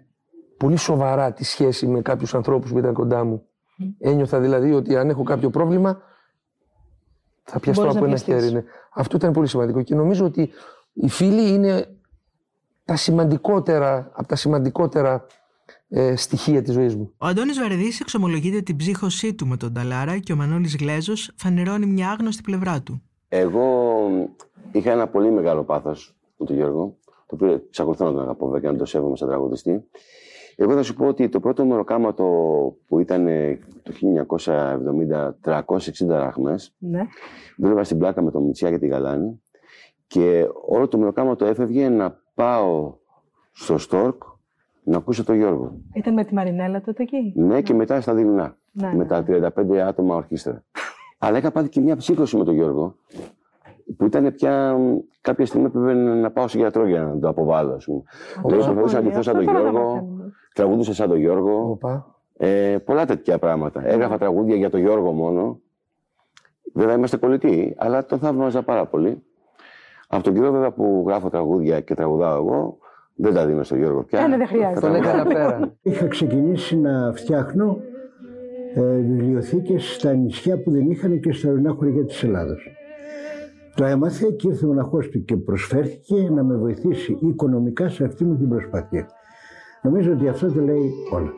[0.58, 3.46] πολύ σοβαρά τη σχέση με κάποιους ανθρώπους που ήταν κοντά μου.
[4.00, 6.02] Ένιωθα δηλαδή ότι αν έχω κάποιο πρόβλημα,
[7.44, 8.52] θα πιαστώ από ένα χέρι.
[8.52, 8.64] Ναι.
[8.94, 9.82] Αυτό ήταν πολύ σημαντικό.
[9.82, 10.50] Και νομίζω ότι
[10.94, 11.88] οι φίλοι είναι
[12.86, 15.26] τα σημαντικότερα, από τα σημαντικότερα
[15.90, 17.12] ε, στοιχεία της ζωής μου.
[17.18, 21.86] Ο Αντώνης Βαρεδής εξομολογείται την ψύχωσή του με τον Ταλάρα και ο Μανώλης Γλέζος φανερώνει
[21.86, 23.02] μια άγνωστη πλευρά του.
[23.30, 23.94] Εγώ
[24.72, 28.62] είχα ένα πολύ μεγάλο πάθος με τον Γιώργο, το οποίο εξακολουθώ να τον αγαπώ βέβαια
[28.62, 29.84] και να το σέβομαι σαν τραγουδιστή.
[30.56, 32.24] Εγώ θα σου πω ότι το πρώτο μεροκάματο
[32.88, 33.26] που ήταν
[33.84, 33.92] το
[34.36, 37.02] 1970, 360 ραχμές, Ναι.
[37.58, 39.42] δούλευα στην πλάκα με τον Μητσιά και τη Γαλάνη
[40.08, 42.94] και όλο το μεροκάματο έφευγε να πάω
[43.52, 44.24] στο Στόρκ
[44.84, 45.72] να ακούσω τον Γιώργο.
[45.94, 48.58] Ήταν με τη Μαρινέλα τότε εκεί; Ναι, και μετά στα Δειλινά.
[48.72, 50.64] Ναι, με τα 35 άτομα ορχήστρα.
[51.18, 52.96] Αλλά είχα πάθει και μια ψύχωση με τον Γιώργο,
[53.98, 54.78] που ήταν πια
[55.22, 57.74] κάποια στιγμή έπρεπε να πάω στον γιατρό για να το αποβάλω.
[57.74, 58.02] ας πούμε.
[58.46, 60.08] Δηλαδή, προσπαθούσα να ντυθώ σαν τον Γιώργο,
[60.54, 61.78] τραγουδούσα σαν τον Γιώργο.
[62.38, 63.88] Ε, πολλά τέτοια πράγματα.
[63.88, 65.60] Έγραφα τραγούδια για τον Γιώργο μόνο.
[66.74, 69.24] Βέβαια είμαστε κολλητοί, αλλά τον θαύμαζα πάρα πολύ.
[70.08, 72.78] Από τον καιρό βέβαια που γράφω τραγούδια και τραγουδάω εγώ,
[73.16, 74.20] δεν τα δίνω στον Γιώργο πια.
[74.20, 74.80] Ε, ναι, δεν χρειάζεται.
[74.80, 75.72] Τον έκανα πέρα.
[75.82, 77.80] Είχα ξεκινήσει να φτιάχνω
[78.76, 82.70] ε, βιβλιοθήκες στα νησιά που δεν είχαν και στα ορεινά χωριά της Ελλάδος.
[83.76, 88.24] Το έμαθε και ήρθε ο μοναχός του και προσφέρθηκε να με βοηθήσει οικονομικά σε αυτή
[88.24, 89.08] μου την προσπάθεια.
[89.84, 91.34] Νομίζω ότι αυτό το λέει όλα.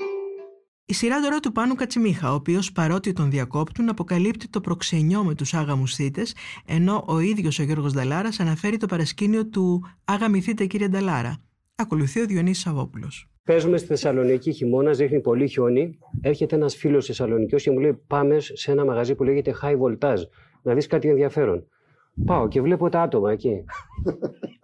[0.86, 5.36] Η σειρά τώρα του Πάνου Κατσιμίχα, ο οποίος παρότι τον διακόπτουν, αποκαλύπτει το προξενιό με
[5.36, 6.22] τους άγαμους θήτε,
[6.66, 11.38] ενώ ο ίδιος ο Γιώργος Νταλάρας αναφέρει το παρασκήνιο του Αγαμηθείτε κύριε Νταλάρα.
[11.76, 13.30] Ακολουθεί ο Διονύσης Σαββόπουλος.
[13.44, 15.98] Παίζουμε στη Θεσσαλονίκη, χειμώνα, ρίχνει πολύ χιόνι.
[16.22, 20.22] Έρχεται ένας φίλος Θεσσαλονικιό και μου λέει: Πάμε σε ένα μαγαζί που λέγεται High Voltage,
[20.62, 21.68] να δεις κάτι ενδιαφέρον.
[22.26, 23.64] Πάω και βλέπω τα άτομα εκεί.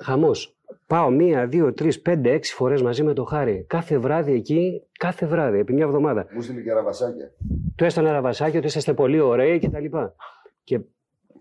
[0.04, 0.58] Χαμός.
[0.88, 3.66] Πάω μία, δύο, τρεις, πέντε, έξι φορές μαζί με το χάρη.
[3.68, 6.26] Κάθε βράδυ εκεί, κάθε βράδυ, επί μια εβδομάδα.
[6.34, 7.32] Μου στείλει και ραβασάκια.
[7.76, 10.16] Του έστελνα ραβασάκια, ότι είσαστε πολύ ωραίοι και τα λοιπά.
[10.63, 10.80] Και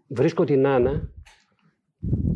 [0.09, 1.09] βρίσκω την Άννα,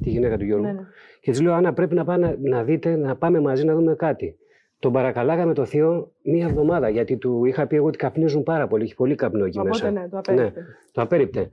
[0.02, 0.80] τη γυναίκα του Γιώργου, Ναι, ναι.
[1.20, 3.94] και της λέω: Άννα, πρέπει να, πάμε, να, να δείτε, να πάμε μαζί να δούμε
[3.94, 4.36] κάτι.
[4.78, 8.82] Τον παρακαλάγαμε το θείο μία εβδομάδα, γιατί του είχα πει εγώ ότι καπνίζουν πάρα πολύ.
[8.84, 9.90] Έχει πολύ καπνό εκεί Οπότε μέσα.
[9.90, 10.64] ναι, το απέριπτε.
[10.92, 11.50] το απέριπτε.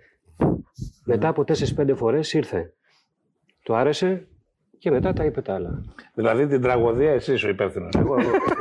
[1.03, 2.73] Μετά από 4-5 φορές ήρθε.
[3.63, 4.27] Του άρεσε
[4.77, 5.83] και μετά τα είπε τα άλλα.
[6.13, 7.91] Δηλαδή την τραγωδία εσύ ο υπεύθυνος.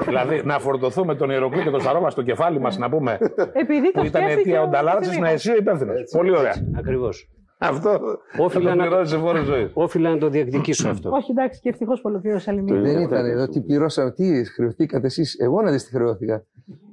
[0.07, 3.19] δηλαδή να φορτωθούμε τον Ιεροκλή και τον Σαρόμα στο κεφάλι μας να πούμε
[3.53, 5.33] Επειδή το που ήταν σκέφτηκε αιτία ο ο Νταλάρα να Κατσιμίχας.
[5.33, 6.11] εσύ ο υπεύθυνος.
[6.17, 6.55] Πολύ ωραία.
[6.77, 7.29] Ακριβώς.
[7.59, 8.01] Αυτό
[8.39, 9.71] Όφιλα θα το να, πληρώσει σε φόρο ζωής.
[9.75, 11.11] όφιλα να το διεκδικήσω αυτό.
[11.11, 12.81] Όχι, εντάξει, και ευτυχώς που ολοκλήρωσε άλλη μία.
[12.81, 16.45] Δεν ήταν εδώ, τι πληρώσαμε, τι χρεωθήκατε εσείς; Εγώ να δεις τι χρεώθηκα.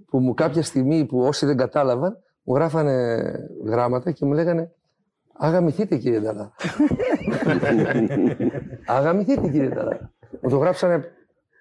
[0.10, 3.22] Που μου κάποια στιγμή που όσοι δεν κατάλαβαν, μου γράφανε
[3.66, 4.72] γράμματα και μου λέγανε
[5.42, 6.52] Αγαμηθείτε κύριε Νταλάρα.
[8.98, 10.14] Αγαμηθείτε κύριε Νταλάρα.
[10.42, 11.04] Μου το γράψανε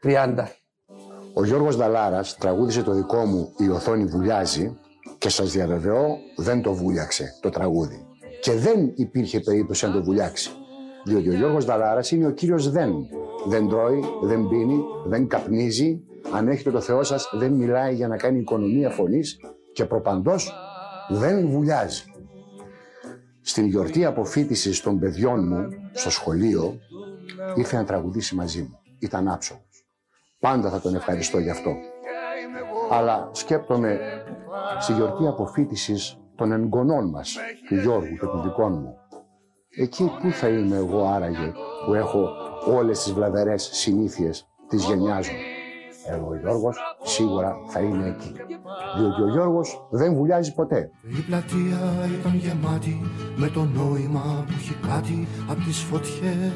[0.02, 0.34] 30.
[1.34, 4.76] Ο Γιώργος Δαλάρας τραγούδισε το δικό μου «Η οθόνη βουλιάζει»
[5.18, 8.06] και σας διαβεβαιώ δεν το βούλιαξε το τραγούδι.
[8.40, 10.50] Και δεν υπήρχε περίπτωση να το βουλιάξει.
[11.04, 12.92] Διότι ο Γιώργος Δαλάρας είναι ο κύριος δεν.
[13.46, 16.02] Δεν τρώει, δεν πίνει, δεν καπνίζει.
[16.32, 19.40] Αν έχετε το Θεό σας δεν μιλάει για να κάνει οικονομία φωνής
[19.72, 20.52] και προπαντός
[21.08, 22.02] δεν βουλιάζει.
[23.48, 26.78] Στην γιορτή αποφύτησης των παιδιών μου στο σχολείο
[27.54, 28.78] ήρθε να τραγουδήσει μαζί μου.
[28.98, 29.86] Ήταν άψογος.
[30.40, 31.74] Πάντα θα τον ευχαριστώ γι' αυτό.
[32.90, 34.00] Αλλά σκέπτομαι
[34.78, 37.36] στη γιορτή αποφύτησης των εγγονών μας,
[37.68, 38.94] του Γιώργου και του δικών μου.
[39.76, 41.52] Εκεί πού θα είμαι εγώ άραγε
[41.86, 42.28] που έχω
[42.66, 45.36] όλες τις βλαβερές συνήθειες της γενιάς μου.
[46.10, 48.32] Εγώ ο Γιώργος σίγουρα θα είναι εκεί.
[48.98, 50.90] Διότι ο Γιώργος δεν βουλιάζει ποτέ.
[51.18, 51.78] Η πλατεία
[52.20, 53.00] ήταν γεμάτη
[53.36, 56.52] με το νόημα που έχει κάτι από τις φωτιές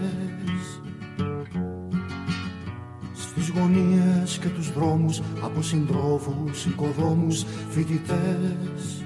[3.15, 9.02] Στις γωνίες και τους δρόμους από συντρόφους, οικοδόμους, φοιτητές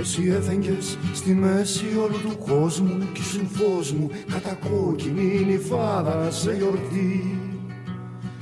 [0.00, 6.52] κι εσύ έφεγγες στη μέση όλου του κόσμου Κι ήσουν φως μου κατακόκκινη νυφάδα σε
[6.52, 7.38] γιορτή.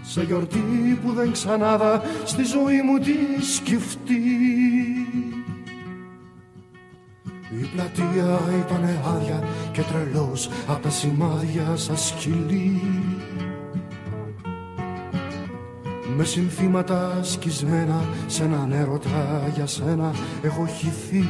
[0.03, 4.14] Σε γιορτή που δεν ξανάδα στη ζωή μου τη σκεφτεί
[7.61, 12.81] Η πλατεία ήταν άδεια και τρελός απ' τα σημάδια σαν σκυλί
[16.20, 21.24] με συνθήματα σκισμένα σε έναν έρωτα για σένα έχω χυθεί.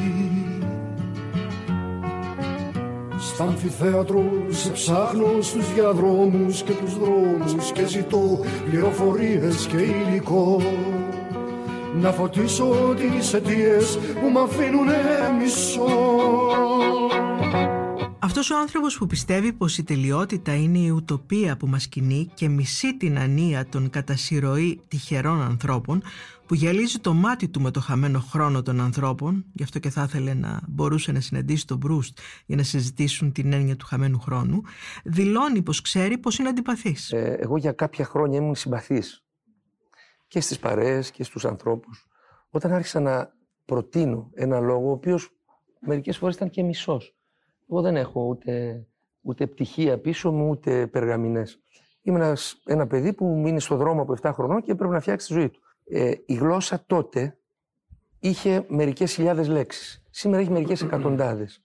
[3.19, 10.61] Στα αμφιθέατρο σε ψάχνω στους διαδρόμους και τους δρόμους και ζητώ πληροφορίες και υλικό.
[12.01, 14.97] Να φωτίσω τις αιτίες που μ' αφήνουνε
[15.41, 15.89] μισό
[18.29, 22.49] Αυτός ο άνθρωπος που πιστεύει πως η τελειότητα είναι η ουτοπία που μας κινεί και
[22.49, 26.03] μισεί την ανία των κατά συρροή τυχερών ανθρώπων
[26.47, 30.03] που γυαλίζει το μάτι του με το χαμένο χρόνο των ανθρώπων γι' αυτό και θα
[30.03, 34.63] ήθελε να μπορούσε να συναντήσει τον Μπρούστ για να συζητήσουν την έννοια του χαμένου χρόνου
[35.05, 37.13] δηλώνει πως ξέρει πως είναι αντιπαθής.
[37.13, 39.25] Ε, εγώ για κάποια χρόνια ήμουν συμπαθής
[40.29, 42.07] και στις παρέες και στους ανθρώπους.
[42.51, 43.33] Όταν άρχισα να
[43.65, 45.31] προτείνω ένα λόγο ο οποίος
[45.81, 47.18] μερικές φορές ήταν και μισός
[47.71, 48.85] εγώ δεν έχω ούτε,
[49.21, 51.61] ούτε πτυχία πίσω μου, ούτε περγαμηνές.
[52.03, 55.27] Είμαι ένας, ένα παιδί που μείνει στο δρόμο από 7 χρονών και πρέπει να φτιάξει
[55.27, 55.61] τη ζωή του.
[55.85, 57.39] Ε, η γλώσσα τότε
[58.19, 60.03] είχε μερικές χιλιάδες λέξεις.
[60.11, 61.63] Σήμερα έχει μερικές εκατοντάδες.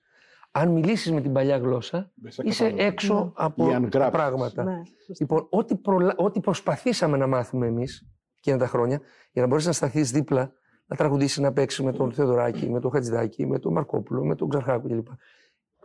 [0.52, 2.12] Αν μιλήσεις με την παλιά γλώσσα,
[2.44, 3.32] είσαι έξω Ναι.
[3.36, 4.20] από Ή αν τα γράψεις.
[4.20, 4.64] πράγματα.
[4.64, 4.82] Ναι,
[5.20, 6.14] λοιπόν, ό,τι, προλα...
[6.18, 10.52] ό,τι προσπαθήσαμε να μάθουμε εμείς εκείνα τα χρόνια, για να μπορέσεις να σταθείς δίπλα,
[10.86, 14.50] να τραγουδήσεις, να παίξεις με τον Θεοδωράκη, με τον Χατζηδάκη, με τον Μαρκόπουλο, με τον
[14.50, 15.08] Ξαρχάκου κλπ.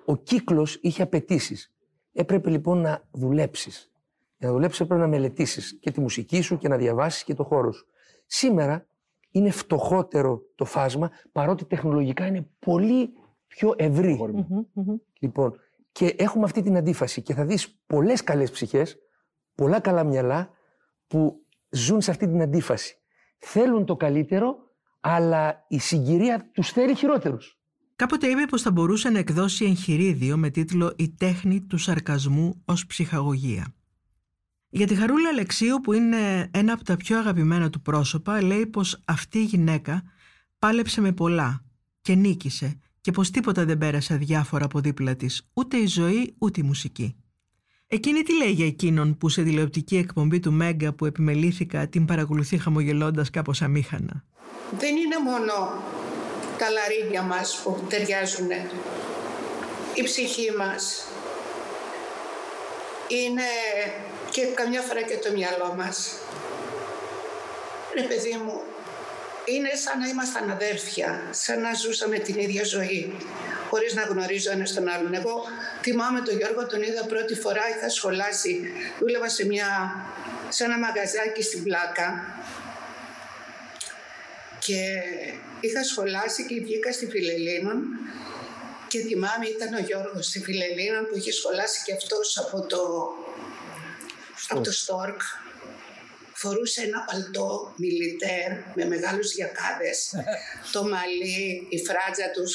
[0.09, 1.73] Ο κύκλος είχε απαιτήσεις.
[2.13, 3.93] Έπρεπε λοιπόν να δουλέψεις.
[4.39, 7.45] Για να δουλέψεις έπρεπε να μελετήσεις και τη μουσική σου και να διαβάσεις και το
[7.45, 7.87] χώρο σου.
[8.27, 8.87] Σήμερα
[9.31, 13.13] είναι φτωχότερο το φάσμα, παρότι τεχνολογικά είναι πολύ
[13.47, 14.19] πιο ευρύ.
[15.19, 15.61] Λοιπόν,
[15.93, 18.99] και έχουμε αυτή την αντίφαση και θα δεις πολλές καλές ψυχές,
[19.55, 20.51] πολλά καλά μυαλά
[21.07, 22.99] που ζουν σε αυτή την αντίφαση.
[23.39, 24.57] Θέλουν το καλύτερο,
[25.01, 27.58] αλλά η συγκυρία τους θέλει χειρότερους.
[27.99, 32.87] Κάποτε είπε πως θα μπορούσε να εκδώσει εγχειρίδιο με τίτλο «Η τέχνη του σαρκασμού ως
[32.87, 33.75] ψυχαγωγία».
[34.69, 39.01] Για τη Χαρούλα Αλεξίου που είναι ένα από τα πιο αγαπημένα του πρόσωπα λέει πως
[39.05, 40.03] αυτή η γυναίκα
[40.59, 41.65] πάλεψε με πολλά
[42.01, 46.61] και νίκησε και πως τίποτα δεν πέρασε αδιάφορα από δίπλα της, ούτε η ζωή ούτε
[46.61, 47.17] η μουσική.
[47.87, 52.59] Εκείνη τι λέει για εκείνον που σε τηλεοπτική εκπομπή του Μέγκα που επιμελήθηκα την παρακολουθεί
[52.59, 54.25] χαμογελώντας κάπως αμήχανα;
[54.79, 55.53] Δεν είναι μόνο
[56.59, 58.51] τα λαρίδια μας που ταιριάζουν.
[59.95, 61.05] Η ψυχή μας.
[63.09, 63.43] Είναι
[64.31, 66.15] και καμιά φορά και το μυαλό μας.
[67.95, 68.63] Ρε παιδί μου,
[69.45, 73.17] είναι σαν να ήμασταν αδέρφια, σαν να ζούσαμε την ίδια ζωή,
[73.71, 75.15] χωρίς να γνωρίζω ένας τον άλλον.
[75.15, 75.45] Εγώ
[75.83, 79.69] θυμάμαι τον Γιώργο, τον είδα πρώτη φορά, είχα σχολάσει, δούλευα σε, μια,
[80.49, 82.39] σε ένα μαγαζάκι στην Πλάκα
[84.69, 84.81] και
[85.61, 87.79] είχα σχολάσει και βγήκα στη Φιλελίνων
[88.89, 92.83] και θυμάμαι ήταν ο Γιώργος στη Φιλελίνων που είχε σχολάσει και αυτός από το,
[94.49, 95.21] από το Στόρκ.
[96.33, 100.15] Φορούσε ένα παλτό μιλιτέρ με μεγάλους γιακάδες,
[100.73, 102.53] το μαλλί, η φράτζα, τους,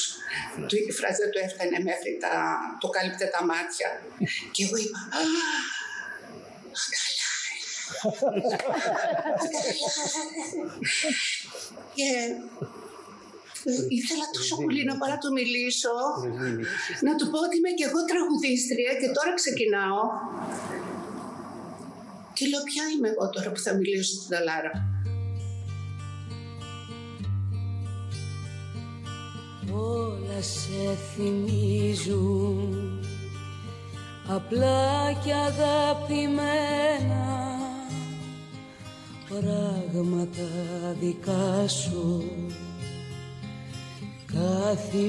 [0.68, 3.88] του, η φράτζα του έφτανε μέχρι τα, του κάλυπτε τα μάτια.
[4.52, 5.20] Και εγώ είπα, «Α,
[11.96, 12.10] Και
[13.98, 15.94] ήθελα τόσο πολύ να πάω να του μιλήσω,
[17.06, 20.02] να του πω ότι είμαι και εγώ τραγουδίστρια και τώρα ξεκινάω.
[22.36, 24.72] Και λέω, ποια είμαι εγώ τώρα που θα μιλήσω στην Ταλάρα;
[29.72, 30.82] όλα σε
[31.14, 32.70] θυμίζουν
[34.28, 37.22] απλά και αγαπημένα
[39.28, 40.48] πράγματα
[41.00, 42.24] δικά σου.
[44.26, 45.04] Καθημερινά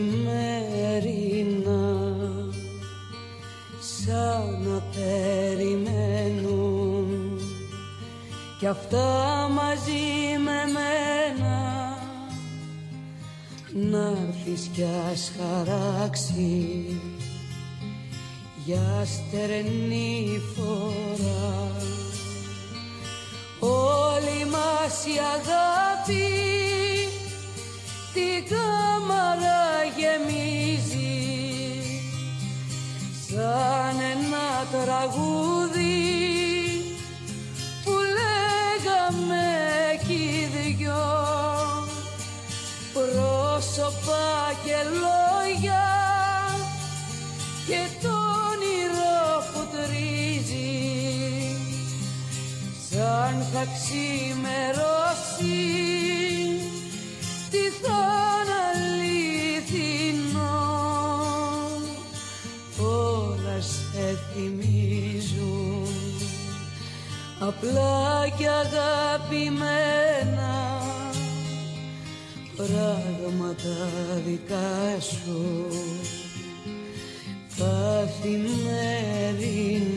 [3.80, 6.26] σαν να περιμένουν
[8.60, 11.56] κι αυτά μαζί με μένα
[13.74, 16.86] να έρθεις κι ας χαράξει.
[18.66, 21.72] Για στερνή φορά
[23.66, 26.26] όλη μας η αγάπη
[28.14, 29.64] την κάμαρα
[29.98, 31.14] γεμίζει.
[33.28, 36.04] Σαν ένα τραγούδι
[37.84, 39.46] που λέγαμε
[40.08, 41.06] κι οι δυο.
[42.94, 44.26] Πρόσωπα
[44.66, 45.86] και λόγια
[47.68, 48.25] και το
[53.58, 55.60] θα ξημερώσει
[57.50, 58.02] τι θα
[58.42, 58.60] είναι
[59.54, 60.60] αληθινό
[62.80, 65.88] όλα σε θυμίζουν.
[67.40, 70.54] Απλά και αγαπημένα
[72.56, 73.76] πράγματα
[74.26, 75.42] δικά σου.
[77.58, 79.95] Καθημερινά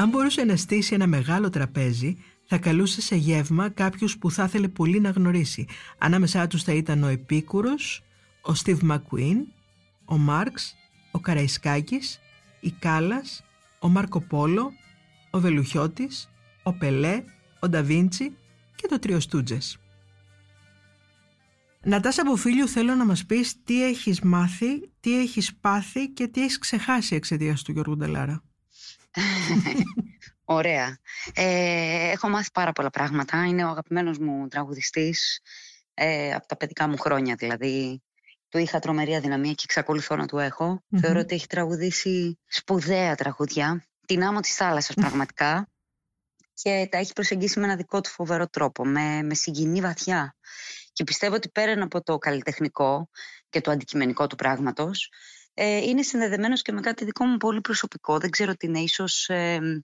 [0.00, 4.68] Αν μπορούσε να στήσει ένα μεγάλο τραπέζι, θα καλούσε σε γεύμα κάποιους που θα ήθελε
[4.68, 5.66] πολύ να γνωρίσει.
[5.98, 8.02] Ανάμεσά τους θα ήταν ο Επίκουρος,
[8.42, 9.46] ο Στίβ Μακουίν,
[10.04, 10.74] ο Μάρξ,
[11.10, 12.20] ο Καραϊσκάκης,
[12.60, 13.44] η Κάλας,
[13.78, 14.72] ο Μάρκο Πόλο,
[15.30, 16.30] ο Βελουχιώτης,
[16.62, 17.24] ο Πελέ,
[17.60, 18.36] ο Νταβίντσι
[18.74, 19.78] και το Τρίο Στούτζες.
[21.82, 26.58] Νατάσα Μποφίλιου θέλω να μας πεις τι έχεις μάθει, τι έχεις πάθει και τι έχεις
[26.58, 28.42] ξεχάσει εξαιτίας του Γιώργου Ντελάρα.
[30.44, 30.98] Ωραία.
[31.34, 33.46] Ε, έχω μάθει πάρα πολλά πράγματα.
[33.46, 35.40] Είναι ο αγαπημένος μου τραγουδιστής
[35.94, 38.02] ε, από τα παιδικά μου χρόνια δηλαδή.
[38.48, 41.00] Του είχα τρομερή αδυναμία και εξακολουθώ να του εχω Μμμ.
[41.00, 43.84] Θεωρώ ότι έχει τραγουδήσει σπουδαία τραγούδια.
[44.06, 45.68] Την άμμο της θάλασσας πραγματικά.
[46.54, 48.84] Και τα έχει προσεγγίσει με ένα δικό του φοβερό τρόπο.
[48.84, 50.34] Με, με συγκινεί βαθιά.
[50.92, 53.08] Και πιστεύω ότι πέραν από το καλλιτεχνικό
[53.48, 55.14] και το αντικειμενικό του πράγματος, ε,
[55.66, 58.18] είναι συνδεδεμένος και με κάτι δικό μου πολύ προσωπικό.
[58.18, 59.82] Δεν ξέρω τι είναι, ίσως ε,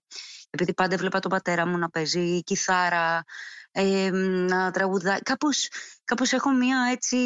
[0.51, 3.25] επειδή πάντα έβλεπα τον πατέρα μου να παίζει κιθάρα,
[3.71, 5.19] ε, να τραγουδάει.
[5.19, 5.69] Κάπως,
[6.05, 7.17] κάπως έχω μία έτσι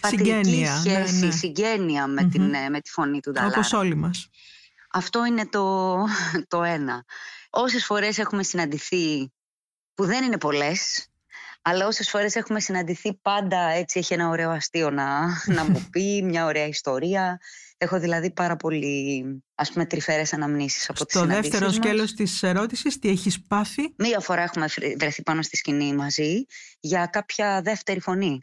[0.00, 1.30] πατρική Συγγένεια, ναι, σχέση, ναι.
[1.30, 2.30] συγγένεια με, Μμμ.
[2.30, 3.54] την, ε, με τη φωνή του Νταλάρα.
[3.54, 4.28] Όπως όλοι μας.
[4.90, 5.96] Αυτό είναι το,
[6.48, 7.04] το ένα.
[7.50, 9.32] Όσες φορές έχουμε συναντηθεί,
[9.94, 11.08] που δεν είναι πολλές,
[11.62, 16.22] αλλά όσες φορές έχουμε συναντηθεί πάντα έτσι έχει ένα ωραίο αστείο να, να μου πει,
[16.22, 17.40] μια ωραία ιστορία.
[17.80, 21.74] Έχω δηλαδή πάρα πολύ, ας πούμε, τρυφέρες αναμνήσεις από τις Το συναντήσεις δεύτερο μας.
[21.74, 26.44] σκέλος της ερώτησης, τι έχεις πάθει; Μία φορά έχουμε βρε- βρεθεί πάνω στη σκηνή μαζί
[26.80, 28.40] για κάποια δεύτερη φωνή.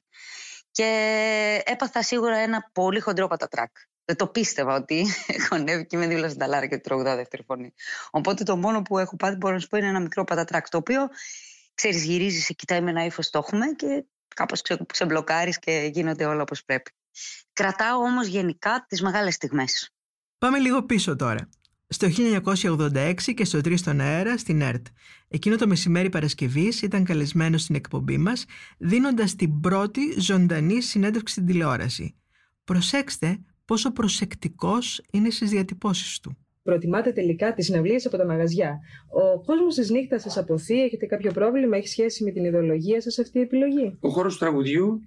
[0.71, 3.71] Και έπαθα σίγουρα ένα πολύ χοντρό πατατράκ.
[4.05, 5.05] Δεν το πίστευα ότι
[5.37, 7.73] έχω ανέβει και είμαι δίπλα στην ταλάρα και τραγουδάω δεύτερη φωνή.
[8.11, 10.69] Οπότε το μόνο που έχω πάθει μπορώ να σου πω είναι ένα μικρό πατατράκ.
[10.69, 11.07] Το οποίο
[11.75, 16.25] ξέρεις, γυρίζεις, σε κοιτάει με ένα ύφος, το έχουμε και κάπως ξε, ξεμπλοκάρεις και γίνονται
[16.25, 16.91] όλα όπως πρέπει.
[17.53, 19.89] Κρατάω όμως γενικά τις μεγάλες στιγμές.
[20.37, 21.49] Πάμε λίγο πίσω τώρα.
[21.87, 24.85] Στο 1986 και στο 3 στον αέρα στην ΕΡΤ.
[25.27, 28.45] Εκείνο το μεσημέρι Παρασκευής ήταν καλεσμένος στην εκπομπή μας,
[28.77, 32.15] δίνοντας την πρώτη ζωντανή συνέντευξη στην τηλεόραση.
[32.63, 36.37] Προσέξτε πόσο προσεκτικός είναι στις διατυπώσεις του.
[36.63, 38.79] Προτιμάτε τελικά τις συναυλίες από τα μαγαζιά.
[39.09, 43.19] Ο κόσμος της νύχτας σας αποθεί, έχετε κάποιο πρόβλημα, έχει σχέση με την ιδεολογία σας
[43.19, 45.01] αυτή η επιλογή; Ο χώρος του τραγουδιού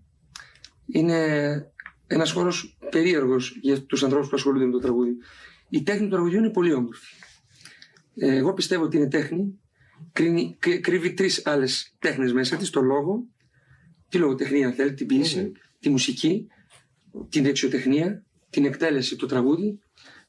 [0.86, 1.72] είναι
[2.10, 5.16] ένας χώρος περίεργος για τους ανθρώπους που ασχολούνται με το τραγούδι.
[5.68, 7.14] Η τέχνη του τραγουδιού είναι πολύ όμορφη.
[8.14, 9.60] Ε, Εγώ πιστεύω ότι είναι τέχνη.
[10.12, 12.70] Κρίνει, κρύ- κρύβει τρεις άλλες τέχνες μέσα της.
[12.70, 13.24] Το λόγο,
[14.08, 16.46] τη λογοτεχνία αν θέλει, την ποιήση, τη μουσική,
[17.28, 19.78] την δεξιοτεχνία, την εκτέλεση, το τραγούδι.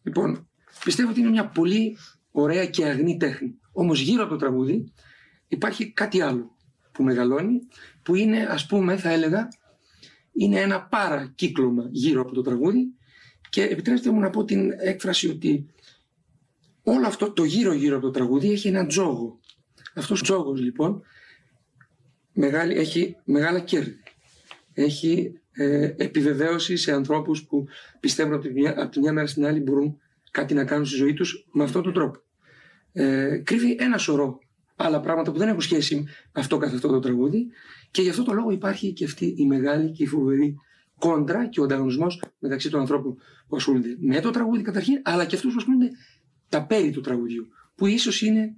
[0.02, 0.50] Λοιπόν,
[0.84, 1.98] πιστεύω ότι είναι μια πολύ
[2.32, 3.60] ωραία και αγνή τέχνη.
[3.72, 4.94] Όμως γύρω από το τραγούδι
[5.48, 6.56] υπάρχει κάτι άλλο
[6.92, 7.60] που μεγαλώνει,
[8.04, 9.48] που είναι ας πούμε θα έλεγα
[10.40, 12.94] είναι ένα παρακύκλωμα γύρω από το τραγούδι
[13.50, 15.66] και επιτρέψτε μου να πω την έκφραση ότι
[16.84, 19.40] όλο αυτό το γύρω γύρω από το τραγούδι έχει ένα τζόγο.
[19.96, 21.02] Αυτός ο τζόγος λοιπόν
[22.34, 24.00] μεγάλη, έχει μεγάλα κέρδη.
[24.74, 27.68] Έχει ε, επιβεβαίωση σε ανθρώπους που
[28.00, 30.00] πιστεύουν από τη, μια, από τη μια μέρα στην άλλη μπορούν
[30.32, 32.20] κάτι να κάνουν στη ζωή τους με αυτόν τον τρόπο.
[32.94, 34.40] Ε, κρύβει ένα σωρό
[34.80, 37.48] άλλα πράγματα που δεν έχουν σχέση με αυτό καθ' αυτό το τραγούδι
[37.92, 40.56] και γι' αυτό το λόγο υπάρχει και αυτή η μεγάλη και η φοβερή
[41.00, 45.36] κόντρα και ο ανταγωνισμός μεταξύ των ανθρώπων που ασχολούνται με το τραγούδι καταρχήν, αλλά και
[45.36, 45.90] αυτούς που ασχολούνται
[46.50, 48.56] τα περί του τραγουδιού, που ίσως είναι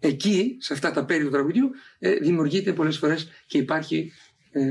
[0.00, 4.12] εκεί, σε αυτά τα πέρι του τραγουδιού, ε, δημιουργείται πολλές φορές και υπάρχει
[4.50, 4.62] ε,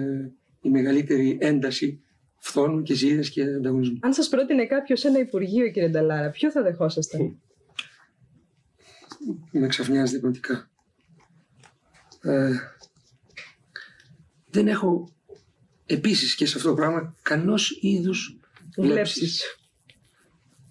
[0.62, 2.04] η μεγαλύτερη ένταση
[2.38, 4.00] φθόνου και ζήλες και ανταγωνισμού.
[4.02, 7.22] Αν σας πρότεινε κάποιος ένα υπουργείο, κύριε Νταλάρα, ποιο θα δεχόσασταν;
[9.52, 10.70] με ξαφνιάζει πραγματικά.
[12.22, 12.52] Ε,
[14.50, 15.14] δεν έχω
[15.86, 18.38] επίσης και σε αυτό το πράγμα κανός είδους
[18.76, 18.94] Βλέψεις.
[18.94, 19.58] βλέψεις.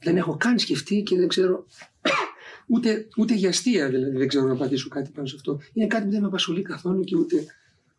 [0.03, 1.67] Δεν έχω καν σκεφτεί και δεν ξέρω
[2.75, 5.61] ούτε, ούτε για αστεία δηλαδή δεν ξέρω να απαντήσω κάτι πάνω σε αυτό.
[5.73, 7.45] Είναι κάτι που δεν με απασχολεί καθόλου και ούτε,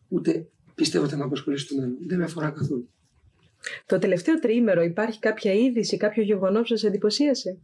[0.08, 1.96] ούτε πιστεύω ότι θα με απασχολήσει στο μέλλον.
[2.06, 2.88] Δεν με αφορά καθόλου.
[3.86, 7.58] Το τελευταίο τριήμερο υπάρχει κάποια είδηση, κάποιο γεγονός που σας εντυπωσίασε;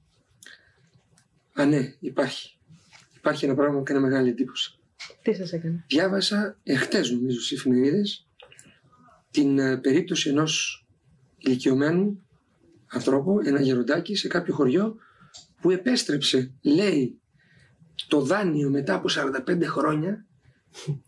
[1.53, 2.56] Α, ναι, υπάρχει.
[3.27, 4.79] Υπάρχει ένα πράγμα που έκανε μεγάλη εντύπωση.
[5.23, 8.27] Τι σας έκανε; Διάβασα εχθές νομίζω στις εφημερίδες
[9.31, 10.85] την ε, περίπτωση ενός
[11.37, 12.27] ηλικιωμένου
[12.87, 14.97] ανθρώπου, ένα γεροντάκι σε κάποιο χωριό
[15.61, 17.21] που επέστρεψε, λέει,
[18.09, 19.09] το δάνειο μετά από
[19.47, 20.27] 45 χρόνια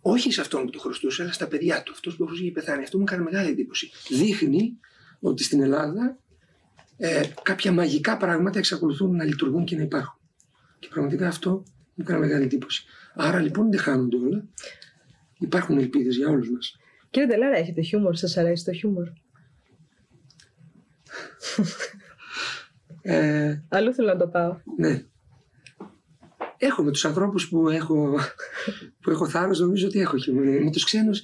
[0.01, 1.93] όχι σε αυτόν που το χρωστούσε, αλλά στα παιδιά του.
[1.93, 2.83] Αυτός που είχε πεθάνει.
[2.83, 3.91] Αυτό μου έκανε μεγάλη εντύπωση.
[4.11, 4.79] Δείχνει
[5.21, 6.19] ότι στην Ελλάδα
[6.97, 10.19] ε, κάποια μαγικά πράγματα εξακολουθούν να λειτουργούν και να υπάρχουν.
[10.79, 11.65] Και πραγματικά αυτό
[11.99, 12.85] μου έκανε μεγάλη εντύπωση.
[13.15, 14.45] Άρα λοιπόν δεν χάνονται όλα.
[15.39, 16.77] Υπάρχουν ελπίδες για όλους μας.
[17.11, 19.09] Κύριε Νταλάρα, έχετε χιούμορ, σας αρέσει το χιούμορ;
[23.03, 24.61] Ε, Αλλού θέλω να το πάω.
[24.77, 25.03] ναι.
[26.61, 28.19] Έχω με τους ανθρώπους που έχω,
[29.01, 30.45] που έχω θάρρος νομίζω ότι έχω χιούμορ.
[30.45, 31.23] Με τους ξένους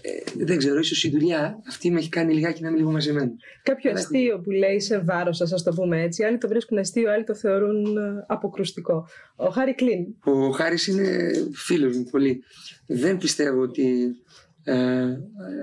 [0.00, 3.32] ε, δεν ξέρω, ίσως η δουλειά αυτή με έχει κάνει λιγάκι να είμαι λίγο μαζεμένο.
[3.62, 6.24] Κάποιο αστείο που λέει σε βάρος σας, ας το πούμε έτσι.
[6.24, 9.08] Άλλοι το βρίσκουν αστείο, άλλοι το θεωρούν ε, αποκρουστικό.
[9.36, 10.06] Ο Χάρη Κλίν.
[10.24, 12.42] Ο Χάρης είναι φίλος μου πολύ.
[12.86, 14.16] Δεν πιστεύω ότι
[14.64, 15.06] ε,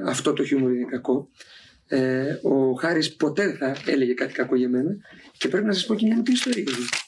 [0.06, 1.30] αυτό το χιούμορ είναι κακό.
[1.88, 4.98] Ε, ο Χάρης ποτέ δεν θα έλεγε κάτι κακό για μένα
[5.38, 6.64] και πρέπει να σας πω και μια μικρή ιστορία.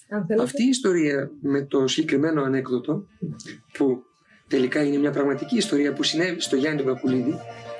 [0.09, 0.45] Αν θέλετε.
[0.45, 3.07] Αυτή η ιστορία με το συγκεκριμένο ανέκδοτο
[3.73, 4.03] που
[4.47, 7.33] τελικά είναι μια πραγματική ιστορία που συνέβη στο Γιάννη τον Κακουλίδη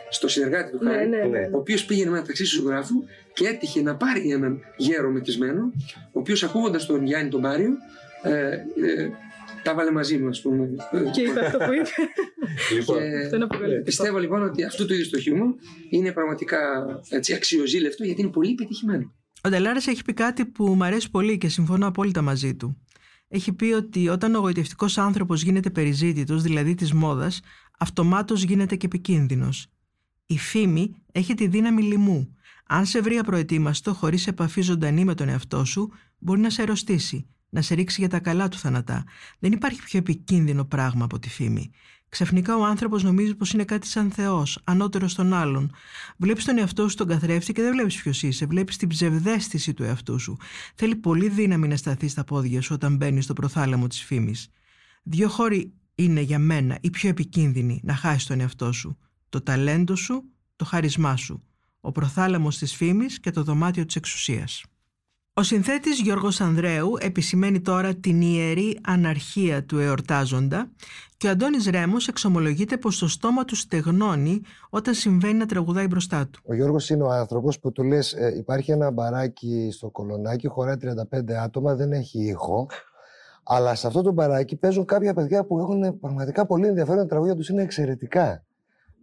[0.09, 1.49] στο συνεργάτη του Ναι, Χάρη, ναι, ναι.
[1.51, 3.03] ο οποίος πήγαινε με ένα ταξί στο ζωγράφου
[3.33, 5.71] και έτυχε να πάρει έναν γέρο μεθυσμένο,
[6.11, 7.69] ο οποίος ακούγοντας τον Γιάννη τον Πάριο,
[8.21, 9.09] ε, ε,
[9.63, 10.69] τα βάλε μαζί μου, ας πούμε.
[11.13, 11.89] Και είπε αυτό που είπε.
[12.69, 12.77] Και
[13.23, 13.83] Αυτό είναι αποκαλυπτικό.
[13.83, 15.47] πιστεύω λοιπόν ότι αυτό το είδο το χιούμορ
[15.89, 16.57] είναι πραγματικά
[17.09, 19.13] έτσι, αξιοζήλευτο γιατί είναι πολύ πετυχημένο.
[19.43, 22.77] Ο Ντελάρα έχει πει κάτι που μου αρέσει πολύ και συμφωνώ απόλυτα μαζί του.
[23.27, 27.41] Έχει πει ότι όταν ο γοητευτικός άνθρωπος γίνεται περιζήτητος, δηλαδή της μόδας,
[27.77, 29.67] αυτομάτως γίνεται και επικίνδυνος.
[30.25, 32.35] Η φήμη έχει τη δύναμη λοιμού.
[32.67, 37.27] Αν σε βρει απροετοίμαστο, χωρίς επαφή ζωντανή με τον εαυτό σου, μπορεί να σε αρρωστήσει,
[37.49, 39.03] να σε ρίξει για τα καλά του θανατά.
[39.39, 41.71] Δεν υπάρχει πιο επικίνδυνο πράγμα από τη φήμη.
[42.09, 45.71] Ξαφνικά ο άνθρωπος νομίζει πως είναι κάτι σαν Θεός, ανώτερος των άλλων.
[46.17, 48.45] Βλέπεις τον εαυτό σου τον καθρέφτη και δεν βλέπεις ποιος είσαι.
[48.45, 50.37] Βλέπεις την ψευδέστηση του εαυτού σου.
[50.75, 54.49] Θέλει πολύ δύναμη να σταθεί στα πόδια σου όταν μπαίνεις στο προθάλαμο της φήμης.
[55.03, 58.97] Δύο χώροι είναι για μένα οι πιο επικίνδυνοι να χάσει τον εαυτό σου.
[59.29, 60.23] Το ταλέντο σου,
[60.55, 61.43] το χάρισμά σου.
[61.81, 64.63] Ο προθάλαμος της φήμης και το δωμάτιο της εξουσίας.
[65.39, 70.69] Ο συνθέτης Γιώργος Ανδρέου επισημαίνει τώρα την ιερή αναρχία του εορτάζοντα
[71.17, 76.27] και ο Αντώνης Ρέμος εξομολογείται πως το στόμα του στεγνώνει όταν συμβαίνει να τραγουδάει μπροστά
[76.27, 76.41] του.
[76.45, 80.75] Ο Γιώργος είναι ο άνθρωπος που του λες ε, υπάρχει ένα μπαράκι στο κολονάκι, χωράει
[80.81, 82.67] 35 άτομα, δεν έχει ήχο.
[83.43, 87.35] Αλλά σε αυτό το μπαράκι παίζουν κάποια παιδιά που έχουν πραγματικά πολύ ενδιαφέρον, τα τραγούδια
[87.35, 88.43] τους είναι εξαιρετικά.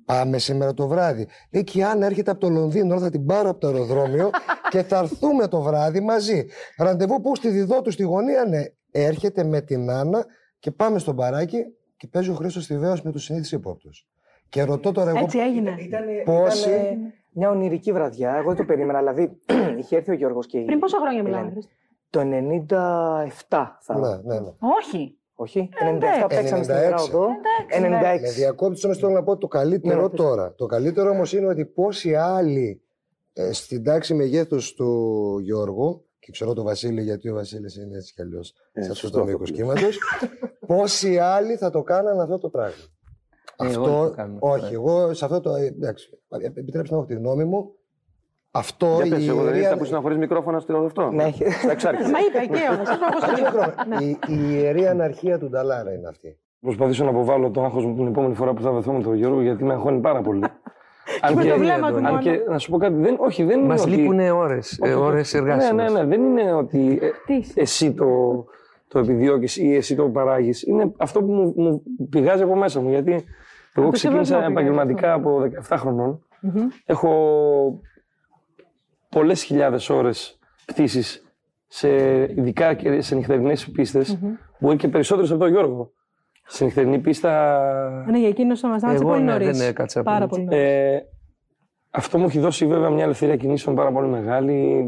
[0.05, 1.27] Πάμε σήμερα το βράδυ.
[1.53, 4.31] Λέει και η Άννα έρχεται από το Λονδίνο, τώρα θα την πάρω από το αεροδρόμιο
[4.71, 6.47] και θα έρθουμε το βράδυ μαζί.
[6.79, 8.63] Ραντεβού που στη διδό του στη γωνία, ναι.
[8.91, 10.27] Έρχεται με την Άννα
[10.59, 11.59] και πάμε στο μπαράκι
[11.97, 14.07] και παίζει ο Χρήστος Θηβαίος με τους συνήθεις υπόπτους.
[14.49, 15.71] Και ρωτώ τώρα εγώ Έτσι έγινε.
[16.25, 16.71] πόσοι...
[16.71, 18.35] Ήταν μια ονειρική βραδιά.
[18.35, 18.99] Εγώ δεν το περίμενα.
[18.99, 19.41] Δηλαδή,
[19.79, 20.59] είχε έρθει ο Γιώργος και.
[20.59, 21.53] η- Πριν πόσα χρόνια η μιλάμε, Ελένη.
[21.53, 21.73] Χρήστο;
[22.11, 22.21] Το
[23.49, 23.99] 97 θα.
[23.99, 24.49] Ναι, ναι, ναι.
[24.81, 25.19] Όχι.
[25.35, 25.69] Όχι.
[26.25, 26.93] 97 παίξαμε στην 96.
[26.99, 27.27] Οδό.
[27.71, 28.21] 96.
[28.21, 30.19] Με διακόπτεις όμως θέλω να πω το καλύτερο Ναι, πες.
[30.21, 30.55] τώρα.
[30.55, 32.83] Το καλύτερο όμως είναι ότι πόσοι άλλοι
[33.33, 38.15] ε, στην τάξη μεγέθους του Γιώργου και ξέρω το Βασίλη γιατί ο Βασίλης είναι έτσι
[38.15, 39.99] κι αλλιώς Ε, σε αυτό σωστό το αυτό μήκος που κύματος
[40.67, 42.75] πόσοι άλλοι θα το κάνανε αυτό το πράγμα.
[43.57, 44.71] Ε, όλοι αυτό, το κάνουν αυτό, όχι, ναι.
[44.71, 45.55] εγώ σε αυτό το.
[45.55, 46.09] ε, Εντάξει,
[46.55, 47.75] επιτρέψτε να έχω τη γνώμη μου.
[48.57, 51.11] Αυτό Για πες, η εγώ δεν ιερή ήρθα που συναχωρείς μικρόφωνα στο αυτό.
[51.11, 51.51] Ναι, έχει.
[51.51, 52.09] Στα εξάρχεια.
[52.11, 52.89] Μα είπα και όμως.
[52.89, 53.75] αυτό έχω Ένα στο μικρό.
[54.01, 56.39] Η, η ιερή αναρχία του Νταλάρα είναι αυτή.
[56.61, 59.43] Προσπαθήσω να αποβάλω το άγχος μου την επόμενη φορά που θα βρεθώ με τον Γιώργο
[59.43, 60.41] γιατί με αγχώνει πάρα πολύ.
[61.35, 62.19] με το βλέμμα του αν μόνο.
[62.19, 63.91] και να σου πω κάτι, δεν, όχι, δεν είναι Μας ότι...
[63.91, 65.93] λείπουν ώρες, ε, Όχι, ώρες ναι, εργάσιμες.
[65.93, 68.07] Ναι, ναι, δεν είναι ότι ε, εσύ το,
[68.89, 70.63] το επιδιώκεις ή εσύ το παράγεις.
[70.63, 72.89] Είναι αυτό που μου, μου πηγάζει από μέσα μου.
[72.89, 73.25] Γιατί
[73.75, 76.25] εγώ το ξεκίνησα σεβασμό πηγάζει επαγγελματικά από 17 χρονών.
[76.85, 77.11] Έχω
[79.15, 81.25] πολλές χιλιάδες ώρες πτήσεις
[81.67, 81.89] σε,
[82.23, 84.19] ειδικά και σε νυχτερινές πίστες,
[84.59, 85.93] μπορεί και περισσότερες από τον Γιώργο.
[86.47, 88.05] Στην νυχτερινή πίστα.
[88.07, 89.59] Ναι, για εκείνο θα μας σταμάτησε Εγώ, πολύ ναι, νωρίς.
[89.59, 90.45] δεν έκατσα Πάρα πολύ.
[90.45, 90.73] πολύ νωρίς.
[90.75, 91.07] Ε,
[91.91, 94.87] αυτό μου έχει δώσει βέβαια μια ελευθερία κινήσεων πάρα πολύ μεγάλη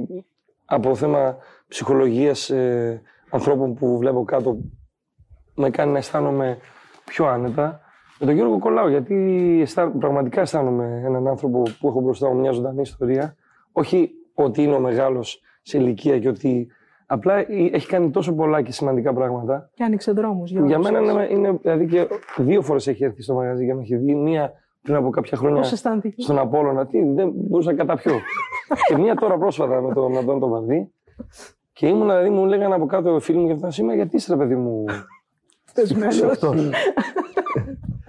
[0.64, 1.37] από θέμα
[1.68, 4.57] ψυχολογίας ε, ανθρώπων που βλέπω κάτω
[5.55, 6.59] με κάνει να αισθάνομαι
[7.05, 7.81] πιο άνετα.
[8.18, 9.14] Με τον Γιώργο κολλάω γιατί
[9.62, 13.37] αισθά- πραγματικά αισθάνομαι έναν άνθρωπο που έχω μπροστά μου μια ζωντανή ιστορία.
[13.79, 16.66] Όχι ότι είναι ο μεγάλος σε ηλικία και ότι
[17.07, 20.53] απλά ε, έχει κάνει τόσο πολλά και σημαντικά πράγματα Και άνοιξε δρόμους.
[20.53, 23.81] που για μένα είναι, είναι δηλαδή και δύο φορές έχει έρθει στο μαγαζί για να
[23.81, 24.14] έχει δει.
[24.14, 24.53] Μία
[24.83, 26.87] πριν από κάποια χρόνια Πώς αισθάνθηκε; στον Απόλλωνα.
[26.87, 28.20] Τι, δεν μπορούσα να καταπιώ.
[28.89, 30.93] και μία τώρα πρόσφατα με τον Αντώνη τον Βαρδί.
[31.72, 34.39] Και ήμουν, δηλαδή, μου λέγανε από κάτω φίλοι μου για αυτό σήμερα, γιατί είσαι ρε
[34.39, 34.85] παιδί μου;
[35.64, 36.39] Θεσμένος.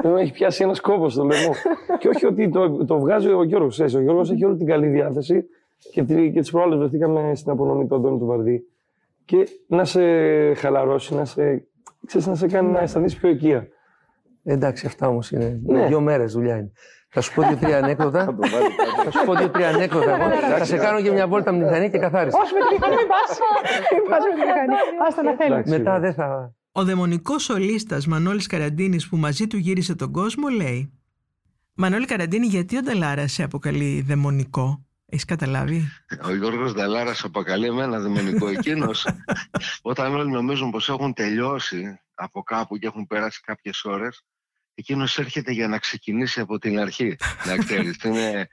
[0.02, 1.54] Δεν με έχει πιάσει ένας κόπος στο λαιμό.
[2.00, 3.80] και όχι ότι το, το βγάζει ο Γιώργος.
[3.80, 5.46] Ο Γιώργος έχει όλη την καλή διάθεση
[5.92, 8.62] και, τι- και τις προάλλες βρεθήκαμε στην απονομή του Αντώνη του Βαρδί.
[9.26, 10.02] Και να σε
[10.54, 11.68] χαλαρώσει, να σε,
[12.06, 13.68] ξέρεις, να σε κάνει να αισθανθεί πιο οικία.
[14.44, 15.60] Εντάξει, αυτά όμως είναι.
[15.66, 15.88] Ναι.
[15.88, 16.72] Δύο μέρες δουλειά είναι.
[17.10, 18.38] Θα σου πω δύο-τρία ανέκδοτα.
[19.04, 20.16] θα σου πω δύο-τρία ανέκδοτα.
[20.16, 20.30] εγώ.
[20.58, 22.38] θα σε κάνω και μια βόλτα με τη μηχανή και καθάρισε.
[22.44, 23.38] Όχι με τη μηχανή, μην πας.
[23.94, 24.74] Μην πας με τη μηχανή.
[25.08, 25.70] Άστα να θέλεις.
[25.70, 26.54] Μετά δεν θα.
[26.72, 30.92] Ο δαιμονικός σολίστας Μανώλης Καραντίνης που μαζί του γύρισε τον κόσμο λέει
[31.74, 35.84] Μανώλη Καραντίνη γιατί ο Νταλάρα σε αποκαλεί δαιμονικό; Έχεις καταλάβει;
[36.24, 39.08] Ο Γιώργος Δαλάρας αποκαλεί εμένα δαιμονικό εκείνος.
[39.82, 44.24] Όταν όλοι νομίζουν πως έχουν τελειώσει από κάπου και έχουν περάσει κάποιες ώρες
[44.78, 47.16] εκείνος έρχεται για να ξεκινήσει από την αρχή.
[47.46, 48.48] Να ξέρεις είναι,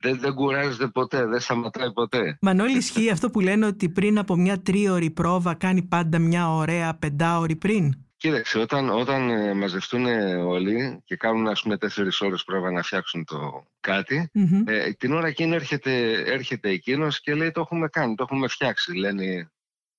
[0.00, 2.38] δεν, δεν κουράζεται ποτέ, δεν σταματάει ποτέ.
[2.40, 6.94] Μανώλη ισχύει αυτό που λένε ότι πριν από μια τρίωρη πρόβα κάνει πάντα μια ωραία
[6.94, 10.04] πεντάωρη πριν; Κοίταξε, όταν, όταν ε, μαζευτούν
[10.44, 14.62] όλοι και κάνουν ας πούμε τέσσερις ώρες πρόβα να φτιάξουν το κάτι, Μμμ.
[14.66, 18.92] ε, την ώρα εκείνη έρχεται, έρχεται εκείνος και λέει το έχουμε κάνει, το έχουμε φτιάξει,
[18.92, 19.50] λένε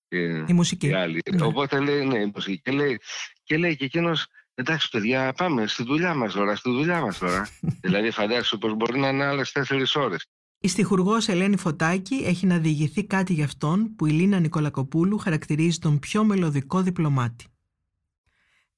[0.07, 0.88] ε, Η μουσική.
[0.88, 1.21] οι άλλοι.
[1.32, 1.45] Ναι.
[1.45, 2.61] Οπότε λέει, ναι, η μουσική.
[2.61, 2.99] Και λέει,
[3.43, 7.47] και λέει και εκείνος, εντάξει παιδιά, πάμε στη δουλειά μας τώρα, στη δουλειά μας τώρα.
[7.84, 10.26] δηλαδή φαντάσου πως μπορεί να είναι άλλες τέσσερις ώρες.
[10.59, 15.78] Η στιχουργός Ελένη Φωτάκη έχει να διηγηθεί κάτι για αυτόν που η Λίνα Νικολακοπούλου χαρακτηρίζει
[15.78, 17.45] τον πιο μελωδικό διπλωμάτη.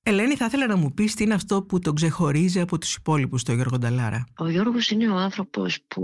[0.08, 3.41] Ελένη, θα ήθελα να μου πεις τι είναι αυτό που τον ξεχωρίζει από τους υπόλοιπους
[3.41, 4.26] στο Γιώργο Νταλάρα.
[4.38, 6.03] Ο Γιώργος είναι ο άνθρωπος που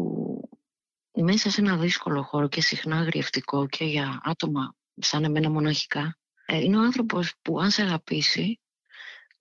[1.12, 6.58] μέσα σε ένα δύσκολο χώρο και συχνά αγριευτικό και για άτομα σαν εμένα μοναχικά, ε,
[6.58, 8.60] είναι ο άνθρωπος που αν σε αγαπήσει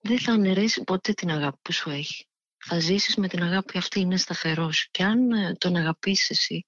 [0.01, 2.27] δεν θα αναιρέσει ποτέ την αγάπη που σου έχει.
[2.57, 4.87] Θα ζήσεις με την αγάπη αυτή, είναι σταθερός.
[4.91, 6.65] Και αν ε, τον αγαπήσεις εσύ,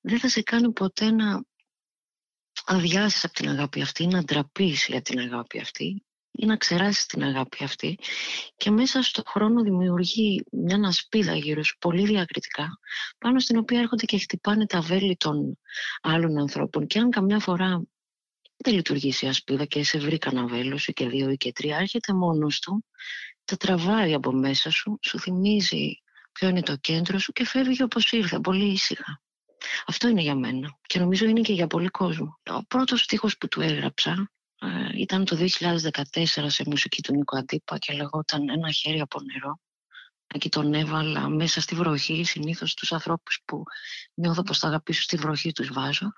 [0.00, 1.44] δεν θα σε κάνει ποτέ να
[2.64, 6.05] αδειάσεις από την αγάπη αυτή, να ντραπείς για την αγάπη αυτή
[6.36, 7.98] ή να ξεράσεις την αγάπη αυτή
[8.56, 12.78] και μέσα στο χρόνο δημιουργεί μια ασπίδα γύρω σου πολύ διακριτικά
[13.18, 15.58] πάνω στην οποία έρχονται και χτυπάνε τα βέλη των
[16.00, 17.82] άλλων ανθρώπων και αν καμιά φορά
[18.56, 21.76] δεν λειτουργήσει η ασπίδα και σε βρει κανένα βέλος ή και δύο ή και τρία
[21.76, 22.84] έρχεται μόνος του
[23.44, 28.12] τα τραβάει από μέσα σου σου θυμίζει ποιο είναι το κέντρο σου και φεύγει όπως
[28.12, 29.20] ήρθε πολύ ήσυχα
[29.86, 32.40] αυτό είναι για μένα και νομίζω είναι και για πολύ κόσμο.
[32.50, 34.30] Ο πρώτος στίχος που του έγραψα
[34.60, 39.60] ε, ήταν το 2014 σε μουσική του Νίκο Αντίπα και λεγόταν «Ένα χέρι από νερό».
[40.34, 43.62] Εκεί τον έβαλα μέσα στη βροχή, συνήθως τους ανθρώπους που
[44.14, 46.12] νιώθω πως θα αγαπήσω στη βροχή τους βάζω.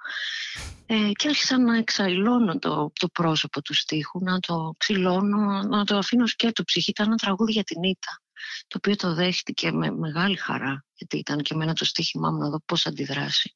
[0.86, 5.96] Ε, και άρχισα να εξαϊλώνω το, το πρόσωπο του στίχου, να το ξυλώνω, να το
[5.96, 6.90] αφήνω σκέτο ψυχή.
[6.90, 8.22] Ήταν ένα τραγούδι για την Ήτα,
[8.66, 12.48] το οποίο το δέχτηκε με μεγάλη χαρά, γιατί ήταν και εμένα το στίχημά μου να
[12.48, 13.54] δω πώς αντιδράσει.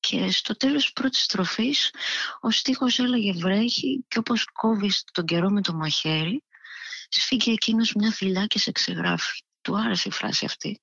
[0.00, 1.90] Και στο τέλος της πρώτης στροφής
[2.40, 6.44] ο στίχος έλεγε βρέχει και όπως κόβεις τον καιρό με το μαχαίρι
[7.08, 9.42] σφίγγει εκείνος μια θηλιά και σε ξεγράφει.
[9.60, 10.80] Του άρεσε η φράση αυτή.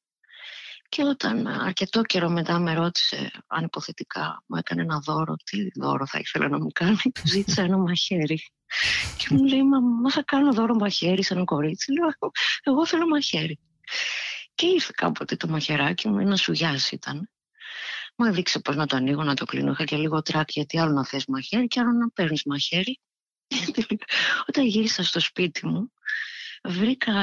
[0.89, 6.07] Και όταν αρκετό καιρό μετά με ρώτησε αν υποθετικά μου έκανε ένα δώρο, τι δώρο
[6.07, 8.39] θα ήθελα να μου κάνει, του ζήτησα ένα μαχαίρι.
[9.17, 11.91] Και μου λέει, μα, μα θα κάνω δώρο μαχαίρι σε ένα κορίτσι.
[11.91, 12.31] Λέω,
[12.63, 13.59] εγώ θέλω μαχαίρι.
[14.55, 17.29] Και ήρθε κάποτε το μαχαιράκι μου, ένα σουγιάς ήταν.
[18.17, 19.71] Μου έδειξε πώς να το ανοίγω, να το κλείνω.
[19.71, 22.99] Είχα και λίγο τρακ γιατί άλλο να θες μαχαίρι και άλλο να παίρνεις μαχαίρι.
[24.47, 25.91] Όταν γύρισα στο σπίτι μου,
[26.63, 27.13] βρήκα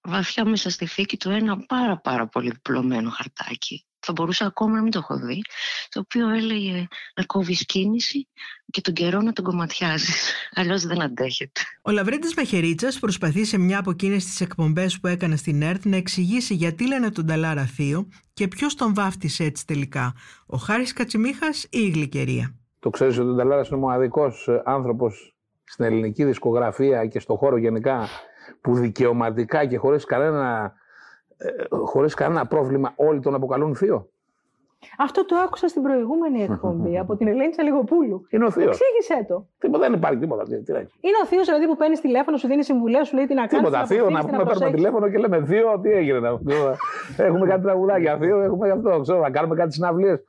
[0.00, 3.87] βαθιά μέσα στη θήκη του ένα πάρα πάρα πολύ διπλωμένο χαρτάκι.
[4.08, 5.42] Θα μπορούσα ακόμα να μην το έχω δει,
[5.88, 6.86] το οποίο έλεγε
[7.16, 8.28] να κόβεις κίνηση
[8.70, 10.32] και τον καιρό να τον κομματιάζεις.
[10.58, 11.60] Αλλιώς δεν αντέχεται.
[11.82, 15.96] Ο Λαβρέντης Μαχαιρίτσας προσπαθεί σε μια από εκείνες τις εκπομπές που έκανε στην ΕΡΤ να
[15.96, 20.14] εξηγήσει γιατί λένε τον Ταλάρα θείο και ποιος τον βάφτισε έτσι τελικά,
[20.46, 22.54] ο Χάρης Κατσιμίχας ή η Γλυκερία.
[22.78, 27.36] Το ξέρεις ότι ο Νταλάρας είναι ο μοναδικός ε, άνθρωπος στην ελληνική δισκογραφία και στο
[27.36, 28.08] χώρο γενικά
[28.60, 30.72] που δικαιωματικά και χωρίς κανένα, ε,
[31.84, 34.08] χωρίς κανένα πρόβλημα όλοι τον αποκαλούν θείο.
[34.98, 38.26] Αυτό το άκουσα στην προηγούμενη εκπομπή από την Ελένη Τσαλιγοπούλου.
[38.30, 38.66] Είναι ο θείος.
[38.80, 39.46] Εξήγησέ το.
[39.58, 40.42] Τίποτα, δεν υπάρχει τίποτα.
[40.44, 40.92] Τι, τι να έχει.
[41.00, 43.66] Είναι ο θείος δηλαδή που παίρνεις τηλέφωνο, σου δίνει συμβουλές, σου λέει τι να κάνεις.
[43.66, 43.86] Τίποτα.
[43.86, 46.18] Θείο να πούμε, παίρνουμε τηλέφωνο και λέμε Θείο, τι έγινε.
[46.18, 46.40] να-
[47.16, 48.18] έχουμε κάτι τραγουδάκια.
[48.18, 49.00] Θείο, έχουμε αυτό.
[49.00, 50.22] Ξέρω, να κάνουμε κάτι συναυλίες.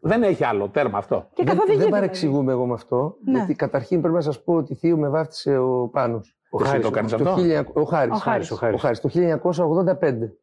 [0.00, 1.16] Δεν έχει άλλο τέρμα αυτό.
[1.34, 2.00] Και δεν, καθοδηγεί, δεν δηλαδή.
[2.02, 3.16] παρεξηγούμε εγώ με αυτό.
[3.24, 3.32] Ναι.
[3.38, 6.37] Γιατί καταρχήν πρέπει να σας πω ότι θείο με βάφτισε ο Πάνος.
[6.50, 8.14] Ο Χάρης το κάνεις αυτό; 1900 Ο Χάρης.
[8.14, 8.76] Ο Χάρης, ο Χάρης.
[8.76, 10.36] Ο Χάρης, το 1985.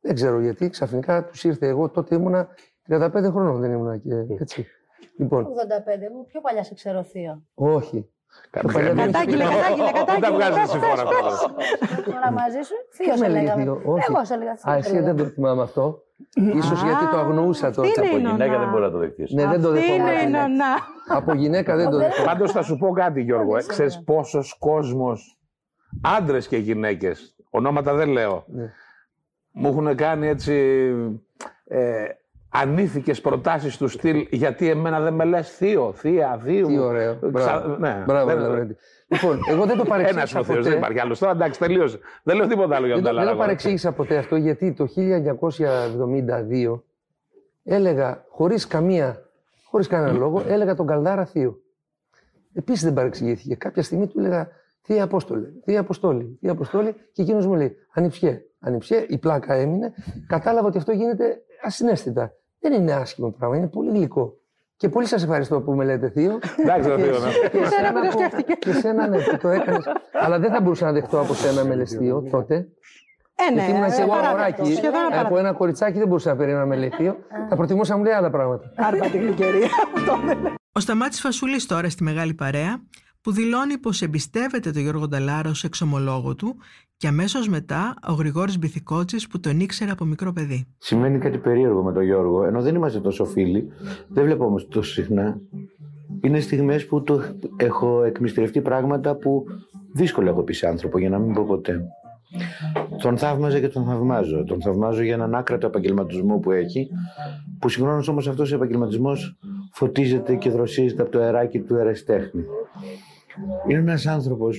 [0.00, 1.66] Δεν ξέρω γιατί ξαφνικά τους ήρθε.
[1.66, 2.48] Εγώ τότε ήμουνα
[2.88, 4.66] 35 χρονών, δεν ήμουνα και έτσι.
[5.18, 5.48] Λοιπόν, 85,
[6.14, 7.42] μου πιο παλιά σε ξέρω θείο.
[7.54, 8.08] όχι.
[8.50, 9.60] Κάτι παλιά δεν Κατάγγειλε, υπήρχε.
[9.60, 10.36] κατάγγειλε, Δεν τα κατάγγειλε.
[10.36, 11.02] βγάζεις εσύ φορά
[12.04, 13.62] Τώρα μαζί σου, θείο Ποιος σε με λέγε λέγαμε.
[13.62, 14.04] θείο; Όχι.
[14.12, 14.72] Εγώ σε έλεγα θείο.
[14.72, 16.02] Α, εσύ δεν το θυμάμαι αυτό.
[16.54, 17.88] Ίσως γιατί το αγνοούσα τότε.
[18.06, 19.32] Από γυναίκα δεν μπορεί να το δεχτείς.
[19.32, 20.00] Ναι, δεν το Αυτή δεχόμουν.
[20.06, 20.48] είναι η από γυναίκα.
[20.48, 20.74] νονά.
[21.08, 22.24] Από γυναίκα δεν το δεχόμουν.
[22.24, 23.56] Πάντως θα σου πω κάτι, Γιώργο.
[23.56, 25.37] Ε, ξέρεις πόσος κόσμος,
[26.00, 28.72] άντρες και γυναίκες, ονόματα δεν λέω, Ναι.
[29.52, 30.54] μου έχουν κάνει έτσι
[31.64, 32.04] ε,
[32.50, 36.66] ανήθικες προτάσεις του στυλ γιατί εμένα δεν με λες θείο, θεία, θείο.
[36.66, 37.18] Τι ωραίο.
[37.22, 37.76] Μπράβο.
[37.76, 38.76] ναι, Μπράβο, δεν- Λαυρέντη.
[39.08, 40.68] Λοιπόν, εγώ δεν το Ένας παρεξήγησα ο Θεός, ποτέ.
[40.68, 41.18] δεν υπάρχει άλλος.
[41.18, 41.98] Τώρα εντάξει, τελείωσε.
[42.22, 43.36] Δεν λέω τίποτα άλλο για Δεν τον το, δεν το Ταλάρα.
[43.46, 46.80] παρεξήγησα ποτέ αυτό γιατί το 1972
[47.64, 49.28] έλεγα χωρίς καμία,
[49.64, 51.60] χωρίς κανένα λόγο, έλεγα τον Καλδάρα Θείο.
[52.54, 53.54] Επίσης δεν παρεξηγήθηκε.
[53.54, 54.48] Κάποια στιγμή του έλεγα
[54.88, 59.92] Θεία Απόστολε, Θεία Αποστόλη, Θεία Αποστόλη και εκείνος μου λέει Ανιψιέ, Ανιψιέ, η πλάκα έμεινε.
[60.26, 62.32] Κατάλαβα ότι αυτό γίνεται ασυναίσθητα.
[62.60, 64.36] Δεν είναι άσχημο πράγμα, είναι πολύ γλυκό.
[64.76, 66.38] Και πολύ σας ευχαριστώ που με λέτε Θείο.
[66.56, 67.48] Εντάξει, ρε Και Θείο, εσύ- ναι.
[67.48, 68.52] και Εσένα εσένα που το που- σκέφτηκε.
[68.58, 69.84] Και εσένα ναι, που το έκανες.
[70.12, 72.54] Αλλά δεν θα μπορούσα να δεχτώ από σένα με λες Θείο τότε.
[72.54, 74.62] Ε, ναι, Γιατί ήμουν και εγώ απαράδεκτο.
[74.62, 74.74] αγοράκι.
[74.74, 75.38] Σχεδόν Από απαράδεκτο.
[75.38, 77.16] ένα κοριτσάκι δεν μπορούσα να περιμένω να με λέει θείο.
[77.48, 78.72] Θα προτιμούσα να μου λέει άλλα πράγματα.
[78.76, 80.54] Άρπα τη γλυκερία που το έβαλε.
[80.72, 82.80] Ο Σταμάτης Φασούλης τώρα στη Μεγάλη Παρέα
[83.20, 86.56] που δηλώνει πως εμπιστεύεται τον Γιώργο Νταλάρα ως εξομολόγο του
[86.96, 90.66] και αμέσως μετά ο Γρηγόρης Μπιθικότσης που τον ήξερε από μικρό παιδί.
[90.78, 93.68] Σημαίνει κάτι περίεργο με τον Γιώργο, ενώ δεν είμαστε τόσο φίλοι,
[94.08, 95.40] δεν βλέπω όμως τόσο συχνά.
[96.20, 97.22] Είναι στιγμές που το
[97.56, 99.44] έχω εκμυστηρευτεί πράγματα που
[99.92, 101.84] δύσκολα έχω πει σε άνθρωπο, για να μην πω ποτέ.
[103.02, 104.44] Τον θαύμαζα και τον θαυμάζω.
[104.44, 106.88] Τον θαυμάζω για έναν άκρατο επαγγελματισμό που έχει,
[107.58, 109.38] που συγχρόνως όμως αυτός ο επαγγελματισμός
[109.72, 112.42] φωτίζεται και δροσίζεται από το αεράκι του εραστέχνη.
[113.68, 114.58] Είναι ένας άνθρωπος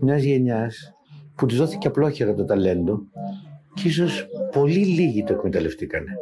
[0.00, 0.94] μιας γενιάς
[1.34, 3.02] που της δόθηκε απλόχερα το ταλέντο
[3.74, 6.12] και ίσως πολύ λίγοι το εκμεταλλευτήκανε.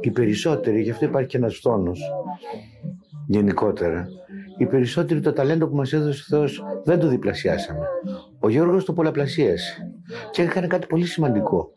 [0.00, 2.00] Οι περισσότεροι, γι' αυτό υπάρχει και ένας φθόνος
[3.26, 4.08] γενικότερα,
[4.58, 7.86] οι περισσότεροι το ταλέντο που μας έδωσε ο Θεός δεν το διπλασιάσαμε.
[8.44, 9.92] Ο Γιώργος το πολλαπλασίασε
[10.30, 11.72] και έκανε κάτι πολύ σημαντικό.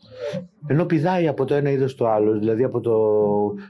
[0.68, 2.94] Ενώ πηδάει από το ένα είδος στο άλλο, δηλαδή από το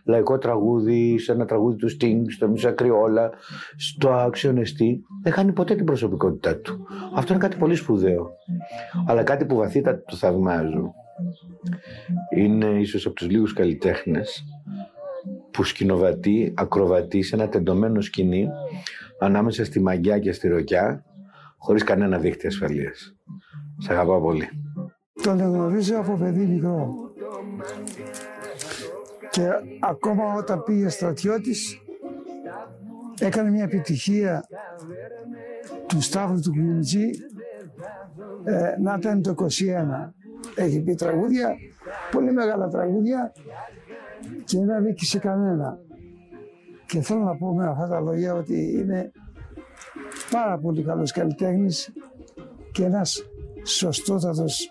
[0.06, 3.32] λαϊκό τραγούδι, σε ένα τραγούδι του Sting, στο Μισά Κρυόλα,
[3.78, 6.86] στο αξιονεστή, δεν χάνει ποτέ την προσωπικότητά του.
[7.16, 8.30] Αυτό είναι κάτι πολύ σπουδαίο.
[9.08, 10.94] Αλλά κάτι που βαθύτατα το θαυμάζω
[12.36, 14.44] είναι ίσως από τους λίγους καλλιτέχνες
[15.52, 18.48] που σκηνοβατεί, ακροβατεί σε ένα τεντωμένο σκηνή
[19.20, 21.06] ανάμεσα στη μαγιά και στη ροκιά
[21.58, 23.16] χωρίς κανένα δίχτυ ασφαλείας.
[23.78, 24.50] Σ' αγαπάω πολύ.
[25.24, 26.94] Τον γνωρίζω από παιδί μικρό.
[29.30, 29.48] Και
[29.80, 31.82] ακόμα όταν πήγε στρατιώτης
[33.20, 34.44] έκανε μια επιτυχία
[35.88, 37.10] του Σταύρου του Κλιμιτζή
[38.44, 39.46] ε, να ήταν το 21.
[40.56, 41.56] Έχει πει τραγούδια,
[42.12, 43.32] πολύ μεγάλα τραγούδια
[44.46, 45.78] και δεν αδίκησε κανένα.
[46.86, 49.12] Και θέλω να πω με αυτά τα λόγια ότι είναι
[50.32, 51.90] πάρα πολύ καλός καλλιτέχνης
[52.72, 53.24] και ένας
[53.64, 54.68] σωστότατος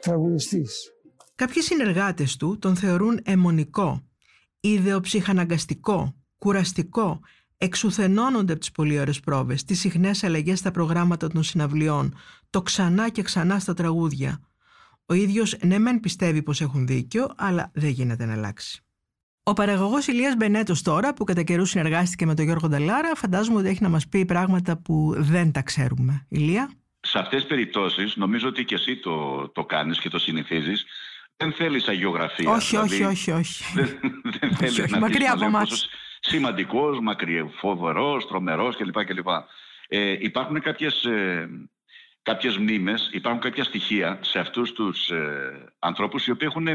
[0.00, 0.92] τραγουδιστής.
[1.34, 4.02] Κάποιοι συνεργάτες του τον θεωρούν αιμονικό,
[4.60, 7.20] ιδεοψυχαναγκαστικό, κουραστικό,
[7.56, 12.14] εξουθενώνονται από τις πολύ ωραίες πρόβες, τις συχνές αλλαγές στα προγράμματα των συναυλιών,
[12.50, 14.40] το ξανά και ξανά στα τραγούδια.
[15.06, 18.84] Ο ίδιος ναι μεν πιστεύει πως έχουν δίκιο, αλλά δεν γίνεται να αλλάξει.
[19.42, 23.68] Ο παραγωγός Ηλίας Μπενέτος τώρα, που κατά καιρούς συνεργάστηκε με τον Γιώργο Νταλάρα, φαντάζομαι ότι
[23.68, 26.26] έχει να μας πει πράγματα που δεν τα ξέρουμε.
[26.28, 26.70] Ηλία;
[27.00, 30.86] Σε αυτές τις περιπτώσεις, νομίζω ότι και εσύ το, το κάνεις και το συνηθίζεις,
[31.36, 32.50] δεν θέλεις αγιογραφία.
[32.50, 33.64] όχι, όχι, δηλαδή όχι, όχι.
[33.74, 33.98] Δεν,
[34.40, 35.68] δεν θέλεις όχι, να μακριά δεις από τον εμάς.
[35.68, 35.88] πόσος
[36.20, 39.04] σημαντικός, μακρι, φοβερός, τρομερός κλπ.
[39.04, 39.28] κλπ.
[39.88, 41.48] Ε, υπάρχουν κάποιες, ε,
[42.22, 46.66] κάποιες μνήμες, υπάρχουν κάποια στοιχεία σε αυτούς τους ε, ανθρώπους οι οποίοι έχουν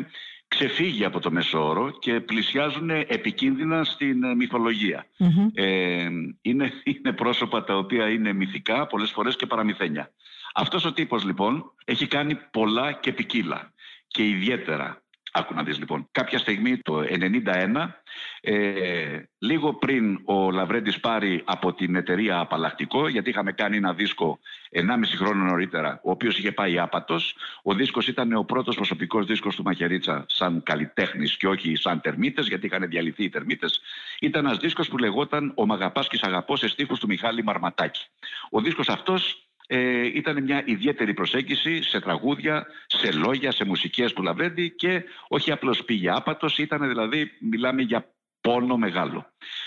[0.47, 5.05] ξεφύγει από το μεσόωρο και πλησιάζουν επικίνδυνα στην ε, μυθολογία.
[5.53, 6.07] Ε,
[6.41, 10.11] είναι, είναι πρόσωπα τα οποία είναι μυθικά πολλές φορές και παραμυθένια.
[10.53, 13.73] Αυτός ο τύπος λοιπόν έχει κάνει πολλά και ποικίλα
[14.07, 15.03] και ιδιαίτερα.
[15.37, 18.01] Άκου να δεις λοιπόν, κάποια στιγμή το 1991
[18.41, 24.39] Ε, λίγο πριν ο Λαβρέντης πάρει από την εταιρεία Απαλλακτικό, γιατί είχαμε κάνει ένα δίσκο
[24.71, 24.81] 1,5
[25.17, 27.35] χρόνο νωρίτερα, ο οποίος είχε πάει άπατος.
[27.63, 32.47] Ο δίσκος ήταν ο πρώτος προσωπικός δίσκος του Μαχαιρίτσα σαν καλλιτέχνης και όχι σαν τερμίτες,
[32.47, 33.81] γιατί είχαν διαλυθεί οι τερμίτες.
[34.19, 38.05] Ήταν ένας δίσκος που λεγόταν «Ο Μαγαπάς και Αγαπώ» σε στίχους του Μιχάλη Μαρματάκη.
[38.49, 44.23] Ο δίσκος αυτός ε, ήταν μια ιδιαίτερη προσέγγιση σε τραγούδια, σε λόγια, σε μουσικές του
[44.23, 49.25] Λαβρέντη και όχι απλώς πήγε άπατος, ήταν δηλαδή, μιλάμε για πόνο μεγάλο.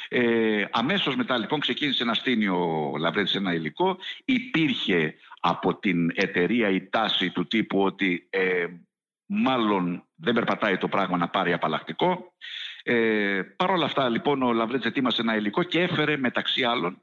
[0.08, 3.98] Ε, αμέσως μετά λοιπόν ξεκίνησε να στείνει ο Λαβρέντης ένα υλικό.
[4.24, 8.66] Υπήρχε από την εταιρεία η τάση του τύπου ότι ε,
[9.26, 12.32] μάλλον δεν περπατάει το πράγμα να πάρει απαλλακτικό.
[12.82, 17.02] Ε, Παρ' όλα αυτά λοιπόν ο Λαβρέντης ετοίμασε ένα υλικό και έφερε μεταξύ άλλων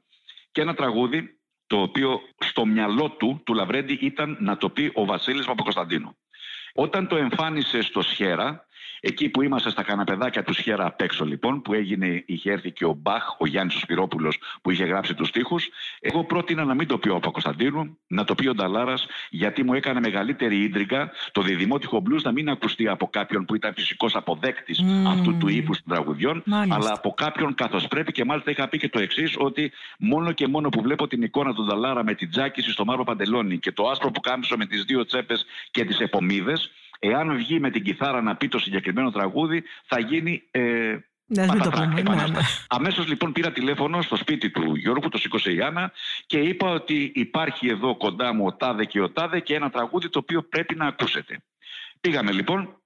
[0.52, 5.04] και ένα τραγούδι το οποίο στο μυαλό του, του Λαβρέντη, ήταν να το πει ο
[5.04, 6.16] Βασίλης Παπακοσταντίνου.
[6.74, 8.65] Όταν το εμφάνισε στο Σχέρα,
[9.00, 12.84] Εκεί που είμαστε στα καναπεδάκια του Σχέρα απ' έξω λοιπόν, που έγινε, είχε έρθει και
[12.84, 15.68] ο Μπαχ, ο Γιάννης ο Σπυρόπουλος, που είχε γράψει τους στίχους.
[16.00, 19.74] Εγώ πρότεινα να μην το πει ο Παπακοσταντίνου, να το πει ο Νταλάρας, γιατί μου
[19.74, 24.80] έκανε μεγαλύτερη ίντριγκα το διδημότυχο μπλουζ να μην ακουστεί από κάποιον που ήταν φυσικός αποδέκτης
[25.06, 28.12] αυτού του ύφου των τραγουδιών, αλλά από κάποιον καθώς πρέπει.
[28.12, 31.54] Και μάλιστα είχα πει και το εξής, ότι μόνο και μόνο που βλέπω την εικόνα
[31.54, 34.84] του Νταλάρα με την τζάκιση στο μαύρο παντελόνι και το άσπρο που κάμισο με τις
[34.84, 39.62] δύο τσέπες και τις επομίδες, Εάν βγει με την κιθάρα να πει το συγκεκριμένο τραγούδι,
[39.84, 40.96] θα γίνει ε,
[41.28, 42.40] ναι, ναι, ναι.
[42.68, 45.92] Αμέσως λοιπόν πήρα τηλέφωνο στο σπίτι του Γιώργου, το σήκωσε η Άννα
[46.26, 50.08] και είπα ότι υπάρχει εδώ κοντά μου ο Τάδε και ο Τάδε και ένα τραγούδι
[50.08, 51.42] το οποίο πρέπει να ακούσετε.
[52.00, 52.80] Πήγαμε λοιπόν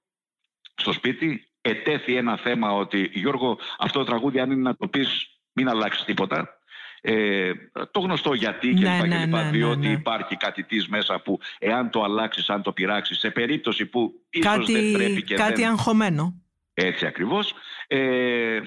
[0.75, 5.27] στο σπίτι, ετέθη ένα θέμα ότι Γιώργο αυτό το τραγούδι αν είναι να το πεις
[5.53, 6.60] μην αλλάξεις τίποτα
[7.01, 7.51] ε,
[7.91, 12.03] το γνωστό γιατί και ναι, ναι, ναι, διότι υπάρχει κάτι της μέσα που εάν το
[12.03, 15.71] αλλάξεις, αν το πειράξεις, σε περίπτωση που ίσως κάτι, δεν πρέπει και Κάτι δεν...
[15.71, 16.35] αγχωμένο.
[16.73, 17.53] Έτσι ακριβώς.
[17.87, 18.61] Ε,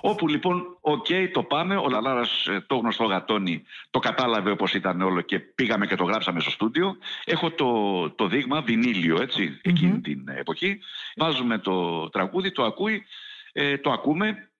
[0.00, 5.00] όπου λοιπόν, οκ, το πάμε, ο Νταλάρας ε, το γνωστό γατόνι το κατάλαβε όπως ήταν
[5.00, 6.96] όλο και πήγαμε και το γράψαμε στο στούντιο.
[7.24, 10.78] Έχω το, το δείγμα, βινίλιο έτσι, εκείνη την εποχή.
[11.16, 13.06] Βάζουμε το τραγούδι, το ακούει,
[13.52, 14.50] ε, το ακούμε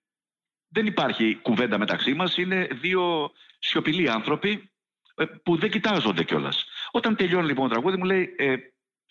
[0.77, 4.71] δεν υπάρχει κουβέντα μεταξύ μας, είναι δύο σιωπηλοί άνθρωποι
[5.15, 6.65] ε, που δεν κοιτάζονται κιόλας.
[6.91, 8.55] Όταν τελειώνει λοιπόν το τραγούδι μου λέει, ε,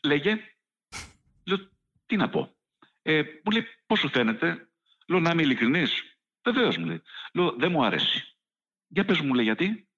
[0.02, 0.40] λέγε,
[1.44, 1.58] λέω,
[2.06, 2.54] τι να πω.
[3.02, 4.68] Ε, μου λέει, πώς σου φαίνεται;
[5.08, 6.02] Λέω, να είμαι ειλικρινής.
[6.44, 7.02] Βεβαίως μου λέει.
[7.32, 8.36] Λέω, δεν μου άρεσε.
[8.88, 9.88] Για πες μου, λέει, γιατί.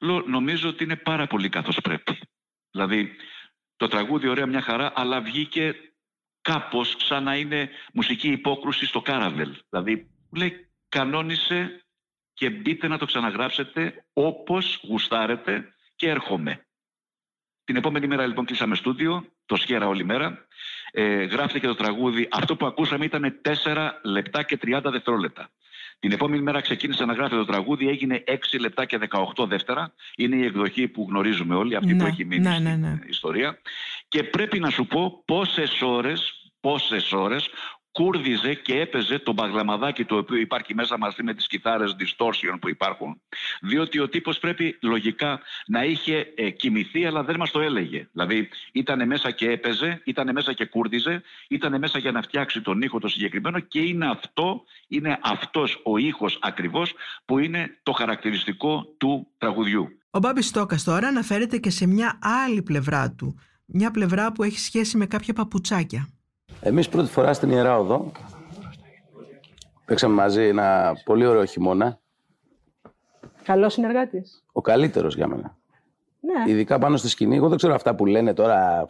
[0.00, 2.18] Λέω, νομίζω ότι είναι πάρα πολύ καθώς πρέπει.
[2.70, 3.16] Δηλαδή,
[3.76, 5.74] το τραγούδι ωραία μια χαρά, αλλά βγήκε
[6.40, 9.56] κάπως σαν να είναι μουσική υπόκρουση στο Κάραβελ.
[9.70, 9.94] Δηλαδή,
[10.30, 11.84] μου λέει, κανόνισε
[12.34, 16.64] και μπείτε να το ξαναγράψετε όπως γουστάρετε και έρχομαι.
[17.64, 20.46] Την επόμενη μέρα λοιπόν κλείσαμε στούντιο, το σκέρα όλη μέρα.
[20.90, 22.28] Ε, γράφτηκε το τραγούδι.
[22.30, 25.50] Αυτό που ακούσαμε ήταν 4 λεπτά και 30 δευτερόλεπτα.
[25.98, 28.98] Την επόμενη μέρα ξεκίνησε να γράφει το τραγούδι, έγινε 6 λεπτά και
[29.36, 29.94] 18 δεύτερα.
[30.16, 32.98] Είναι η εκδοχή που γνωρίζουμε όλοι, αυτή που Ναι, έχει μείνει ναι, στην ναι, ναι.
[33.08, 33.58] ιστορία.
[34.08, 37.48] Και πρέπει να σου πω πόσες ώρες, πόσες ώρες
[37.92, 42.68] κούρδιζε και έπαιζε το μπαγλαμαδάκι το οποίο υπάρχει μέσα μαζί με τις κιθάρες distortion που
[42.68, 43.20] υπάρχουν.
[43.60, 48.08] Διότι ο τύπος πρέπει λογικά να είχε ε, κοιμηθεί αλλά δεν μας το έλεγε.
[48.12, 52.82] Δηλαδή ήταν μέσα και έπαιζε, ήταν μέσα και κούρδιζε, ήταν μέσα για να φτιάξει τον
[52.82, 58.94] ήχο το συγκεκριμένο και είναι αυτό, είναι αυτός ο ήχος ακριβώς που είναι το χαρακτηριστικό
[58.98, 59.88] του τραγουδιού.
[60.10, 63.38] Ο Μπάμπης Στόκας τώρα αναφέρεται και σε μια άλλη πλευρά του.
[63.66, 66.08] Μια πλευρά που έχει σχέση με κάποια παπουτσάκια.
[66.60, 68.12] Εμείς πρώτη φορά στην Ιερά Οδό
[69.84, 71.98] παίξαμε μαζί ένα πολύ ωραίο χειμώνα.
[73.42, 74.44] Καλός συνεργάτης.
[74.52, 75.56] Ο καλύτερος για μένα.
[76.20, 76.52] Ναι.
[76.52, 77.36] Ειδικά πάνω στη σκηνή.
[77.36, 78.86] Εγώ δεν ξέρω αυτά που λένε τώρα,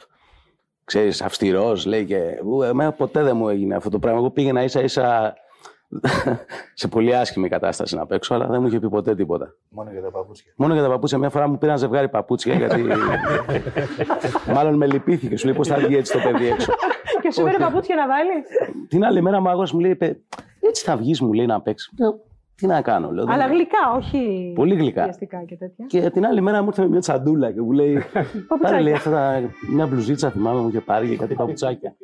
[0.84, 2.40] ξέρεις, αυστηρός, λέει και...
[2.44, 4.18] Ου, Εμένα ποτέ δεν μου έγινε αυτό το πράγμα.
[4.18, 5.34] Εγώ πήγαινα ίσα ίσα
[6.80, 9.54] σε πολύ άσχημη κατάσταση να παίξω, αλλά δεν μου είχε πει ποτέ τίποτα.
[9.68, 10.52] Μόνο για τα παπούτσια.
[10.56, 11.18] Μόνο για τα παπούτσια.
[11.18, 12.86] Μια φορά μου πήραν ζευγάρι παπούτσια, γιατί.
[14.54, 15.36] Μάλλον με λυπήθηκε.
[15.36, 16.72] Σου λέει πώς θα βγει έτσι το παιδί έξω;
[17.20, 18.30] Και σου πήρε παπούτσια να βάλει.
[18.88, 20.20] Την άλλη μέρα μου άγορασε, μου λέει, «Παι,
[20.60, 21.90] έτσι θα βγεις, μου λέει να παίξει.
[21.98, 22.20] Λέω,
[22.54, 23.24] Τι να κάνω, λέω.
[23.24, 24.52] δεν- Αλλά γλυκά, όχι.
[24.54, 25.02] Πολύ γλυκά.
[25.02, 25.86] βιαστικά και τέτοια.
[25.86, 27.98] Και την άλλη μέρα μου ήρθε με μια τσαντούλα και μου λέει.
[28.62, 29.40] Πάρε λέει αυτά τα,
[29.72, 31.94] μια μπλουζίτσα, θυμάμαι μου είχε πάρει και κάτι παπουτσάκια.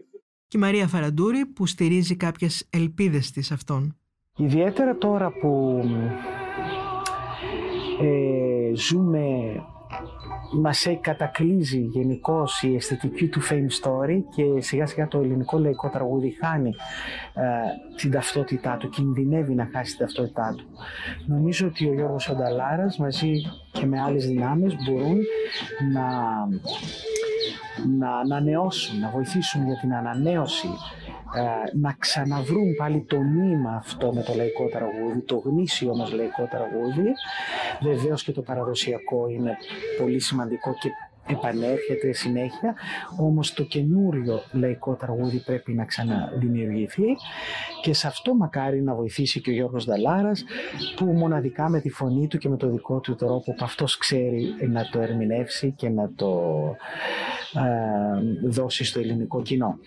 [0.49, 3.97] Και η Μαρία Φαραντούρη που στηρίζει κάποιες ελπίδες της αυτών.
[4.37, 5.81] Ιδιαίτερα τώρα που
[8.03, 9.23] ε, ζούμε,
[10.53, 15.89] μας έχει κατακλείζει γενικώς η αισθητική του fame story και σιγά σιγά το ελληνικό λαϊκό
[15.89, 16.74] τραγούδι χάνει
[17.34, 17.43] ε,
[17.97, 20.64] την ταυτότητά του, κινδυνεύει να χάσει την ταυτότητά του.
[21.26, 23.32] Νομίζω ότι ο Γιώργος Ονταλάρας μαζί
[23.72, 25.18] και με άλλες δυνάμεις μπορούν
[25.93, 26.05] να
[27.99, 30.68] να ανανεώσουν, να βοηθήσουν για την ανανέωση,
[31.35, 36.49] ε, να ξαναβρούν πάλι το νήμα αυτό με το λαϊκό τραγούδι, το γνήσιο μας λαϊκό
[36.51, 37.12] τραγούδι.
[37.81, 39.57] Βεβαίως και το παραδοσιακό είναι
[39.99, 40.91] πολύ σημαντικό και
[41.27, 42.74] επανέρχεται συνέχεια,
[43.18, 47.16] όμως το καινούριο λαϊκό τραγούδι πρέπει να ξαναδημιουργηθεί
[47.83, 50.45] και σε αυτό μακάρι να βοηθήσει και ο Γιώργος Δαλάρας
[50.97, 54.55] που μοναδικά με τη φωνή του και με το δικό του τρόπο που αυτός ξέρει
[54.68, 56.62] να το ερμηνεύσει και να το
[57.55, 59.79] ε, δώσει στο ελληνικό κοινό.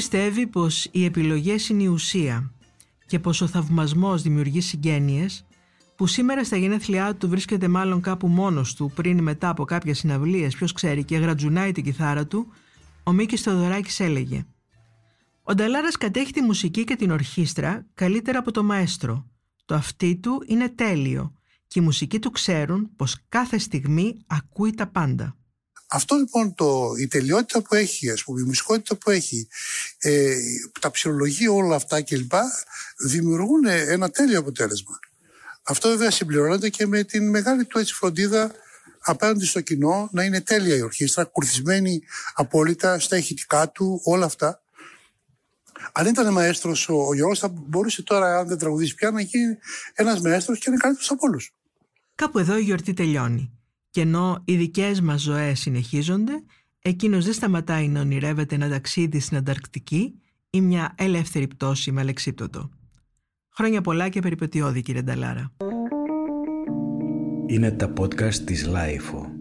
[0.00, 2.52] Πιστεύει πως οι επιλογές είναι η ουσία
[3.06, 5.46] και πως ο θαυμασμός δημιουργεί συγγένειες,
[5.96, 9.98] που σήμερα στα γενέθλιά του βρίσκεται μάλλον κάπου μόνος του πριν ή μετά από κάποιες
[9.98, 12.46] συναυλίες, ποιος ξέρει, και γρατζουνάει την κιθάρα του,
[13.02, 14.46] ο Μίκης Θεοδωράκης έλεγε
[15.42, 19.26] «Ο Νταλάρας κατέχει τη μουσική και την ορχήστρα καλύτερα από το μαέστρο.
[19.64, 21.32] Το αυτί του είναι τέλειο
[21.66, 25.39] και οι μουσικοί του ξέρουν πως κάθε στιγμή ακούει τα πάντα».
[25.92, 29.48] Αυτό λοιπόν το, η τελειότητα που έχει, ας πούμε, η μουσικότητα που έχει,
[29.98, 30.36] ε,
[30.80, 32.32] τα ψυχολογία όλα αυτά κλπ.
[32.98, 34.98] δημιουργούν ένα τέλειο αποτέλεσμα.
[35.62, 38.52] Αυτό βέβαια συμπληρώνεται και με την μεγάλη του έτσι φροντίδα
[39.00, 42.02] απέναντι στο κοινό να είναι τέλεια η ορχήστρα, κουρθισμένη
[42.34, 44.62] απόλυτα στα ηχητικά του, όλα αυτά.
[45.92, 49.58] Αν ήταν μαέστρος ο, ο Γιώργος θα μπορούσε τώρα, αν δεν τραγουδίσει πια, να γίνει
[49.94, 51.52] ένας μαέστρος και να είναι καλύτερος από όλους.
[52.14, 53.59] Κάπου εδώ η γιορτή τελειώνει.
[53.90, 56.42] Και ενώ οι δικές μας ζωές συνεχίζονται,
[56.82, 60.14] εκείνος δεν σταματάει να ονειρεύεται ένα ταξίδι στην Ανταρκτική
[60.50, 62.70] ή μια ελεύθερη πτώση με αλεξίπτωτο.
[63.54, 65.52] Χρόνια πολλά και περιπετειώδη κύριε Νταλάρα.
[67.46, 69.39] Είναι τα podcast της LiFO.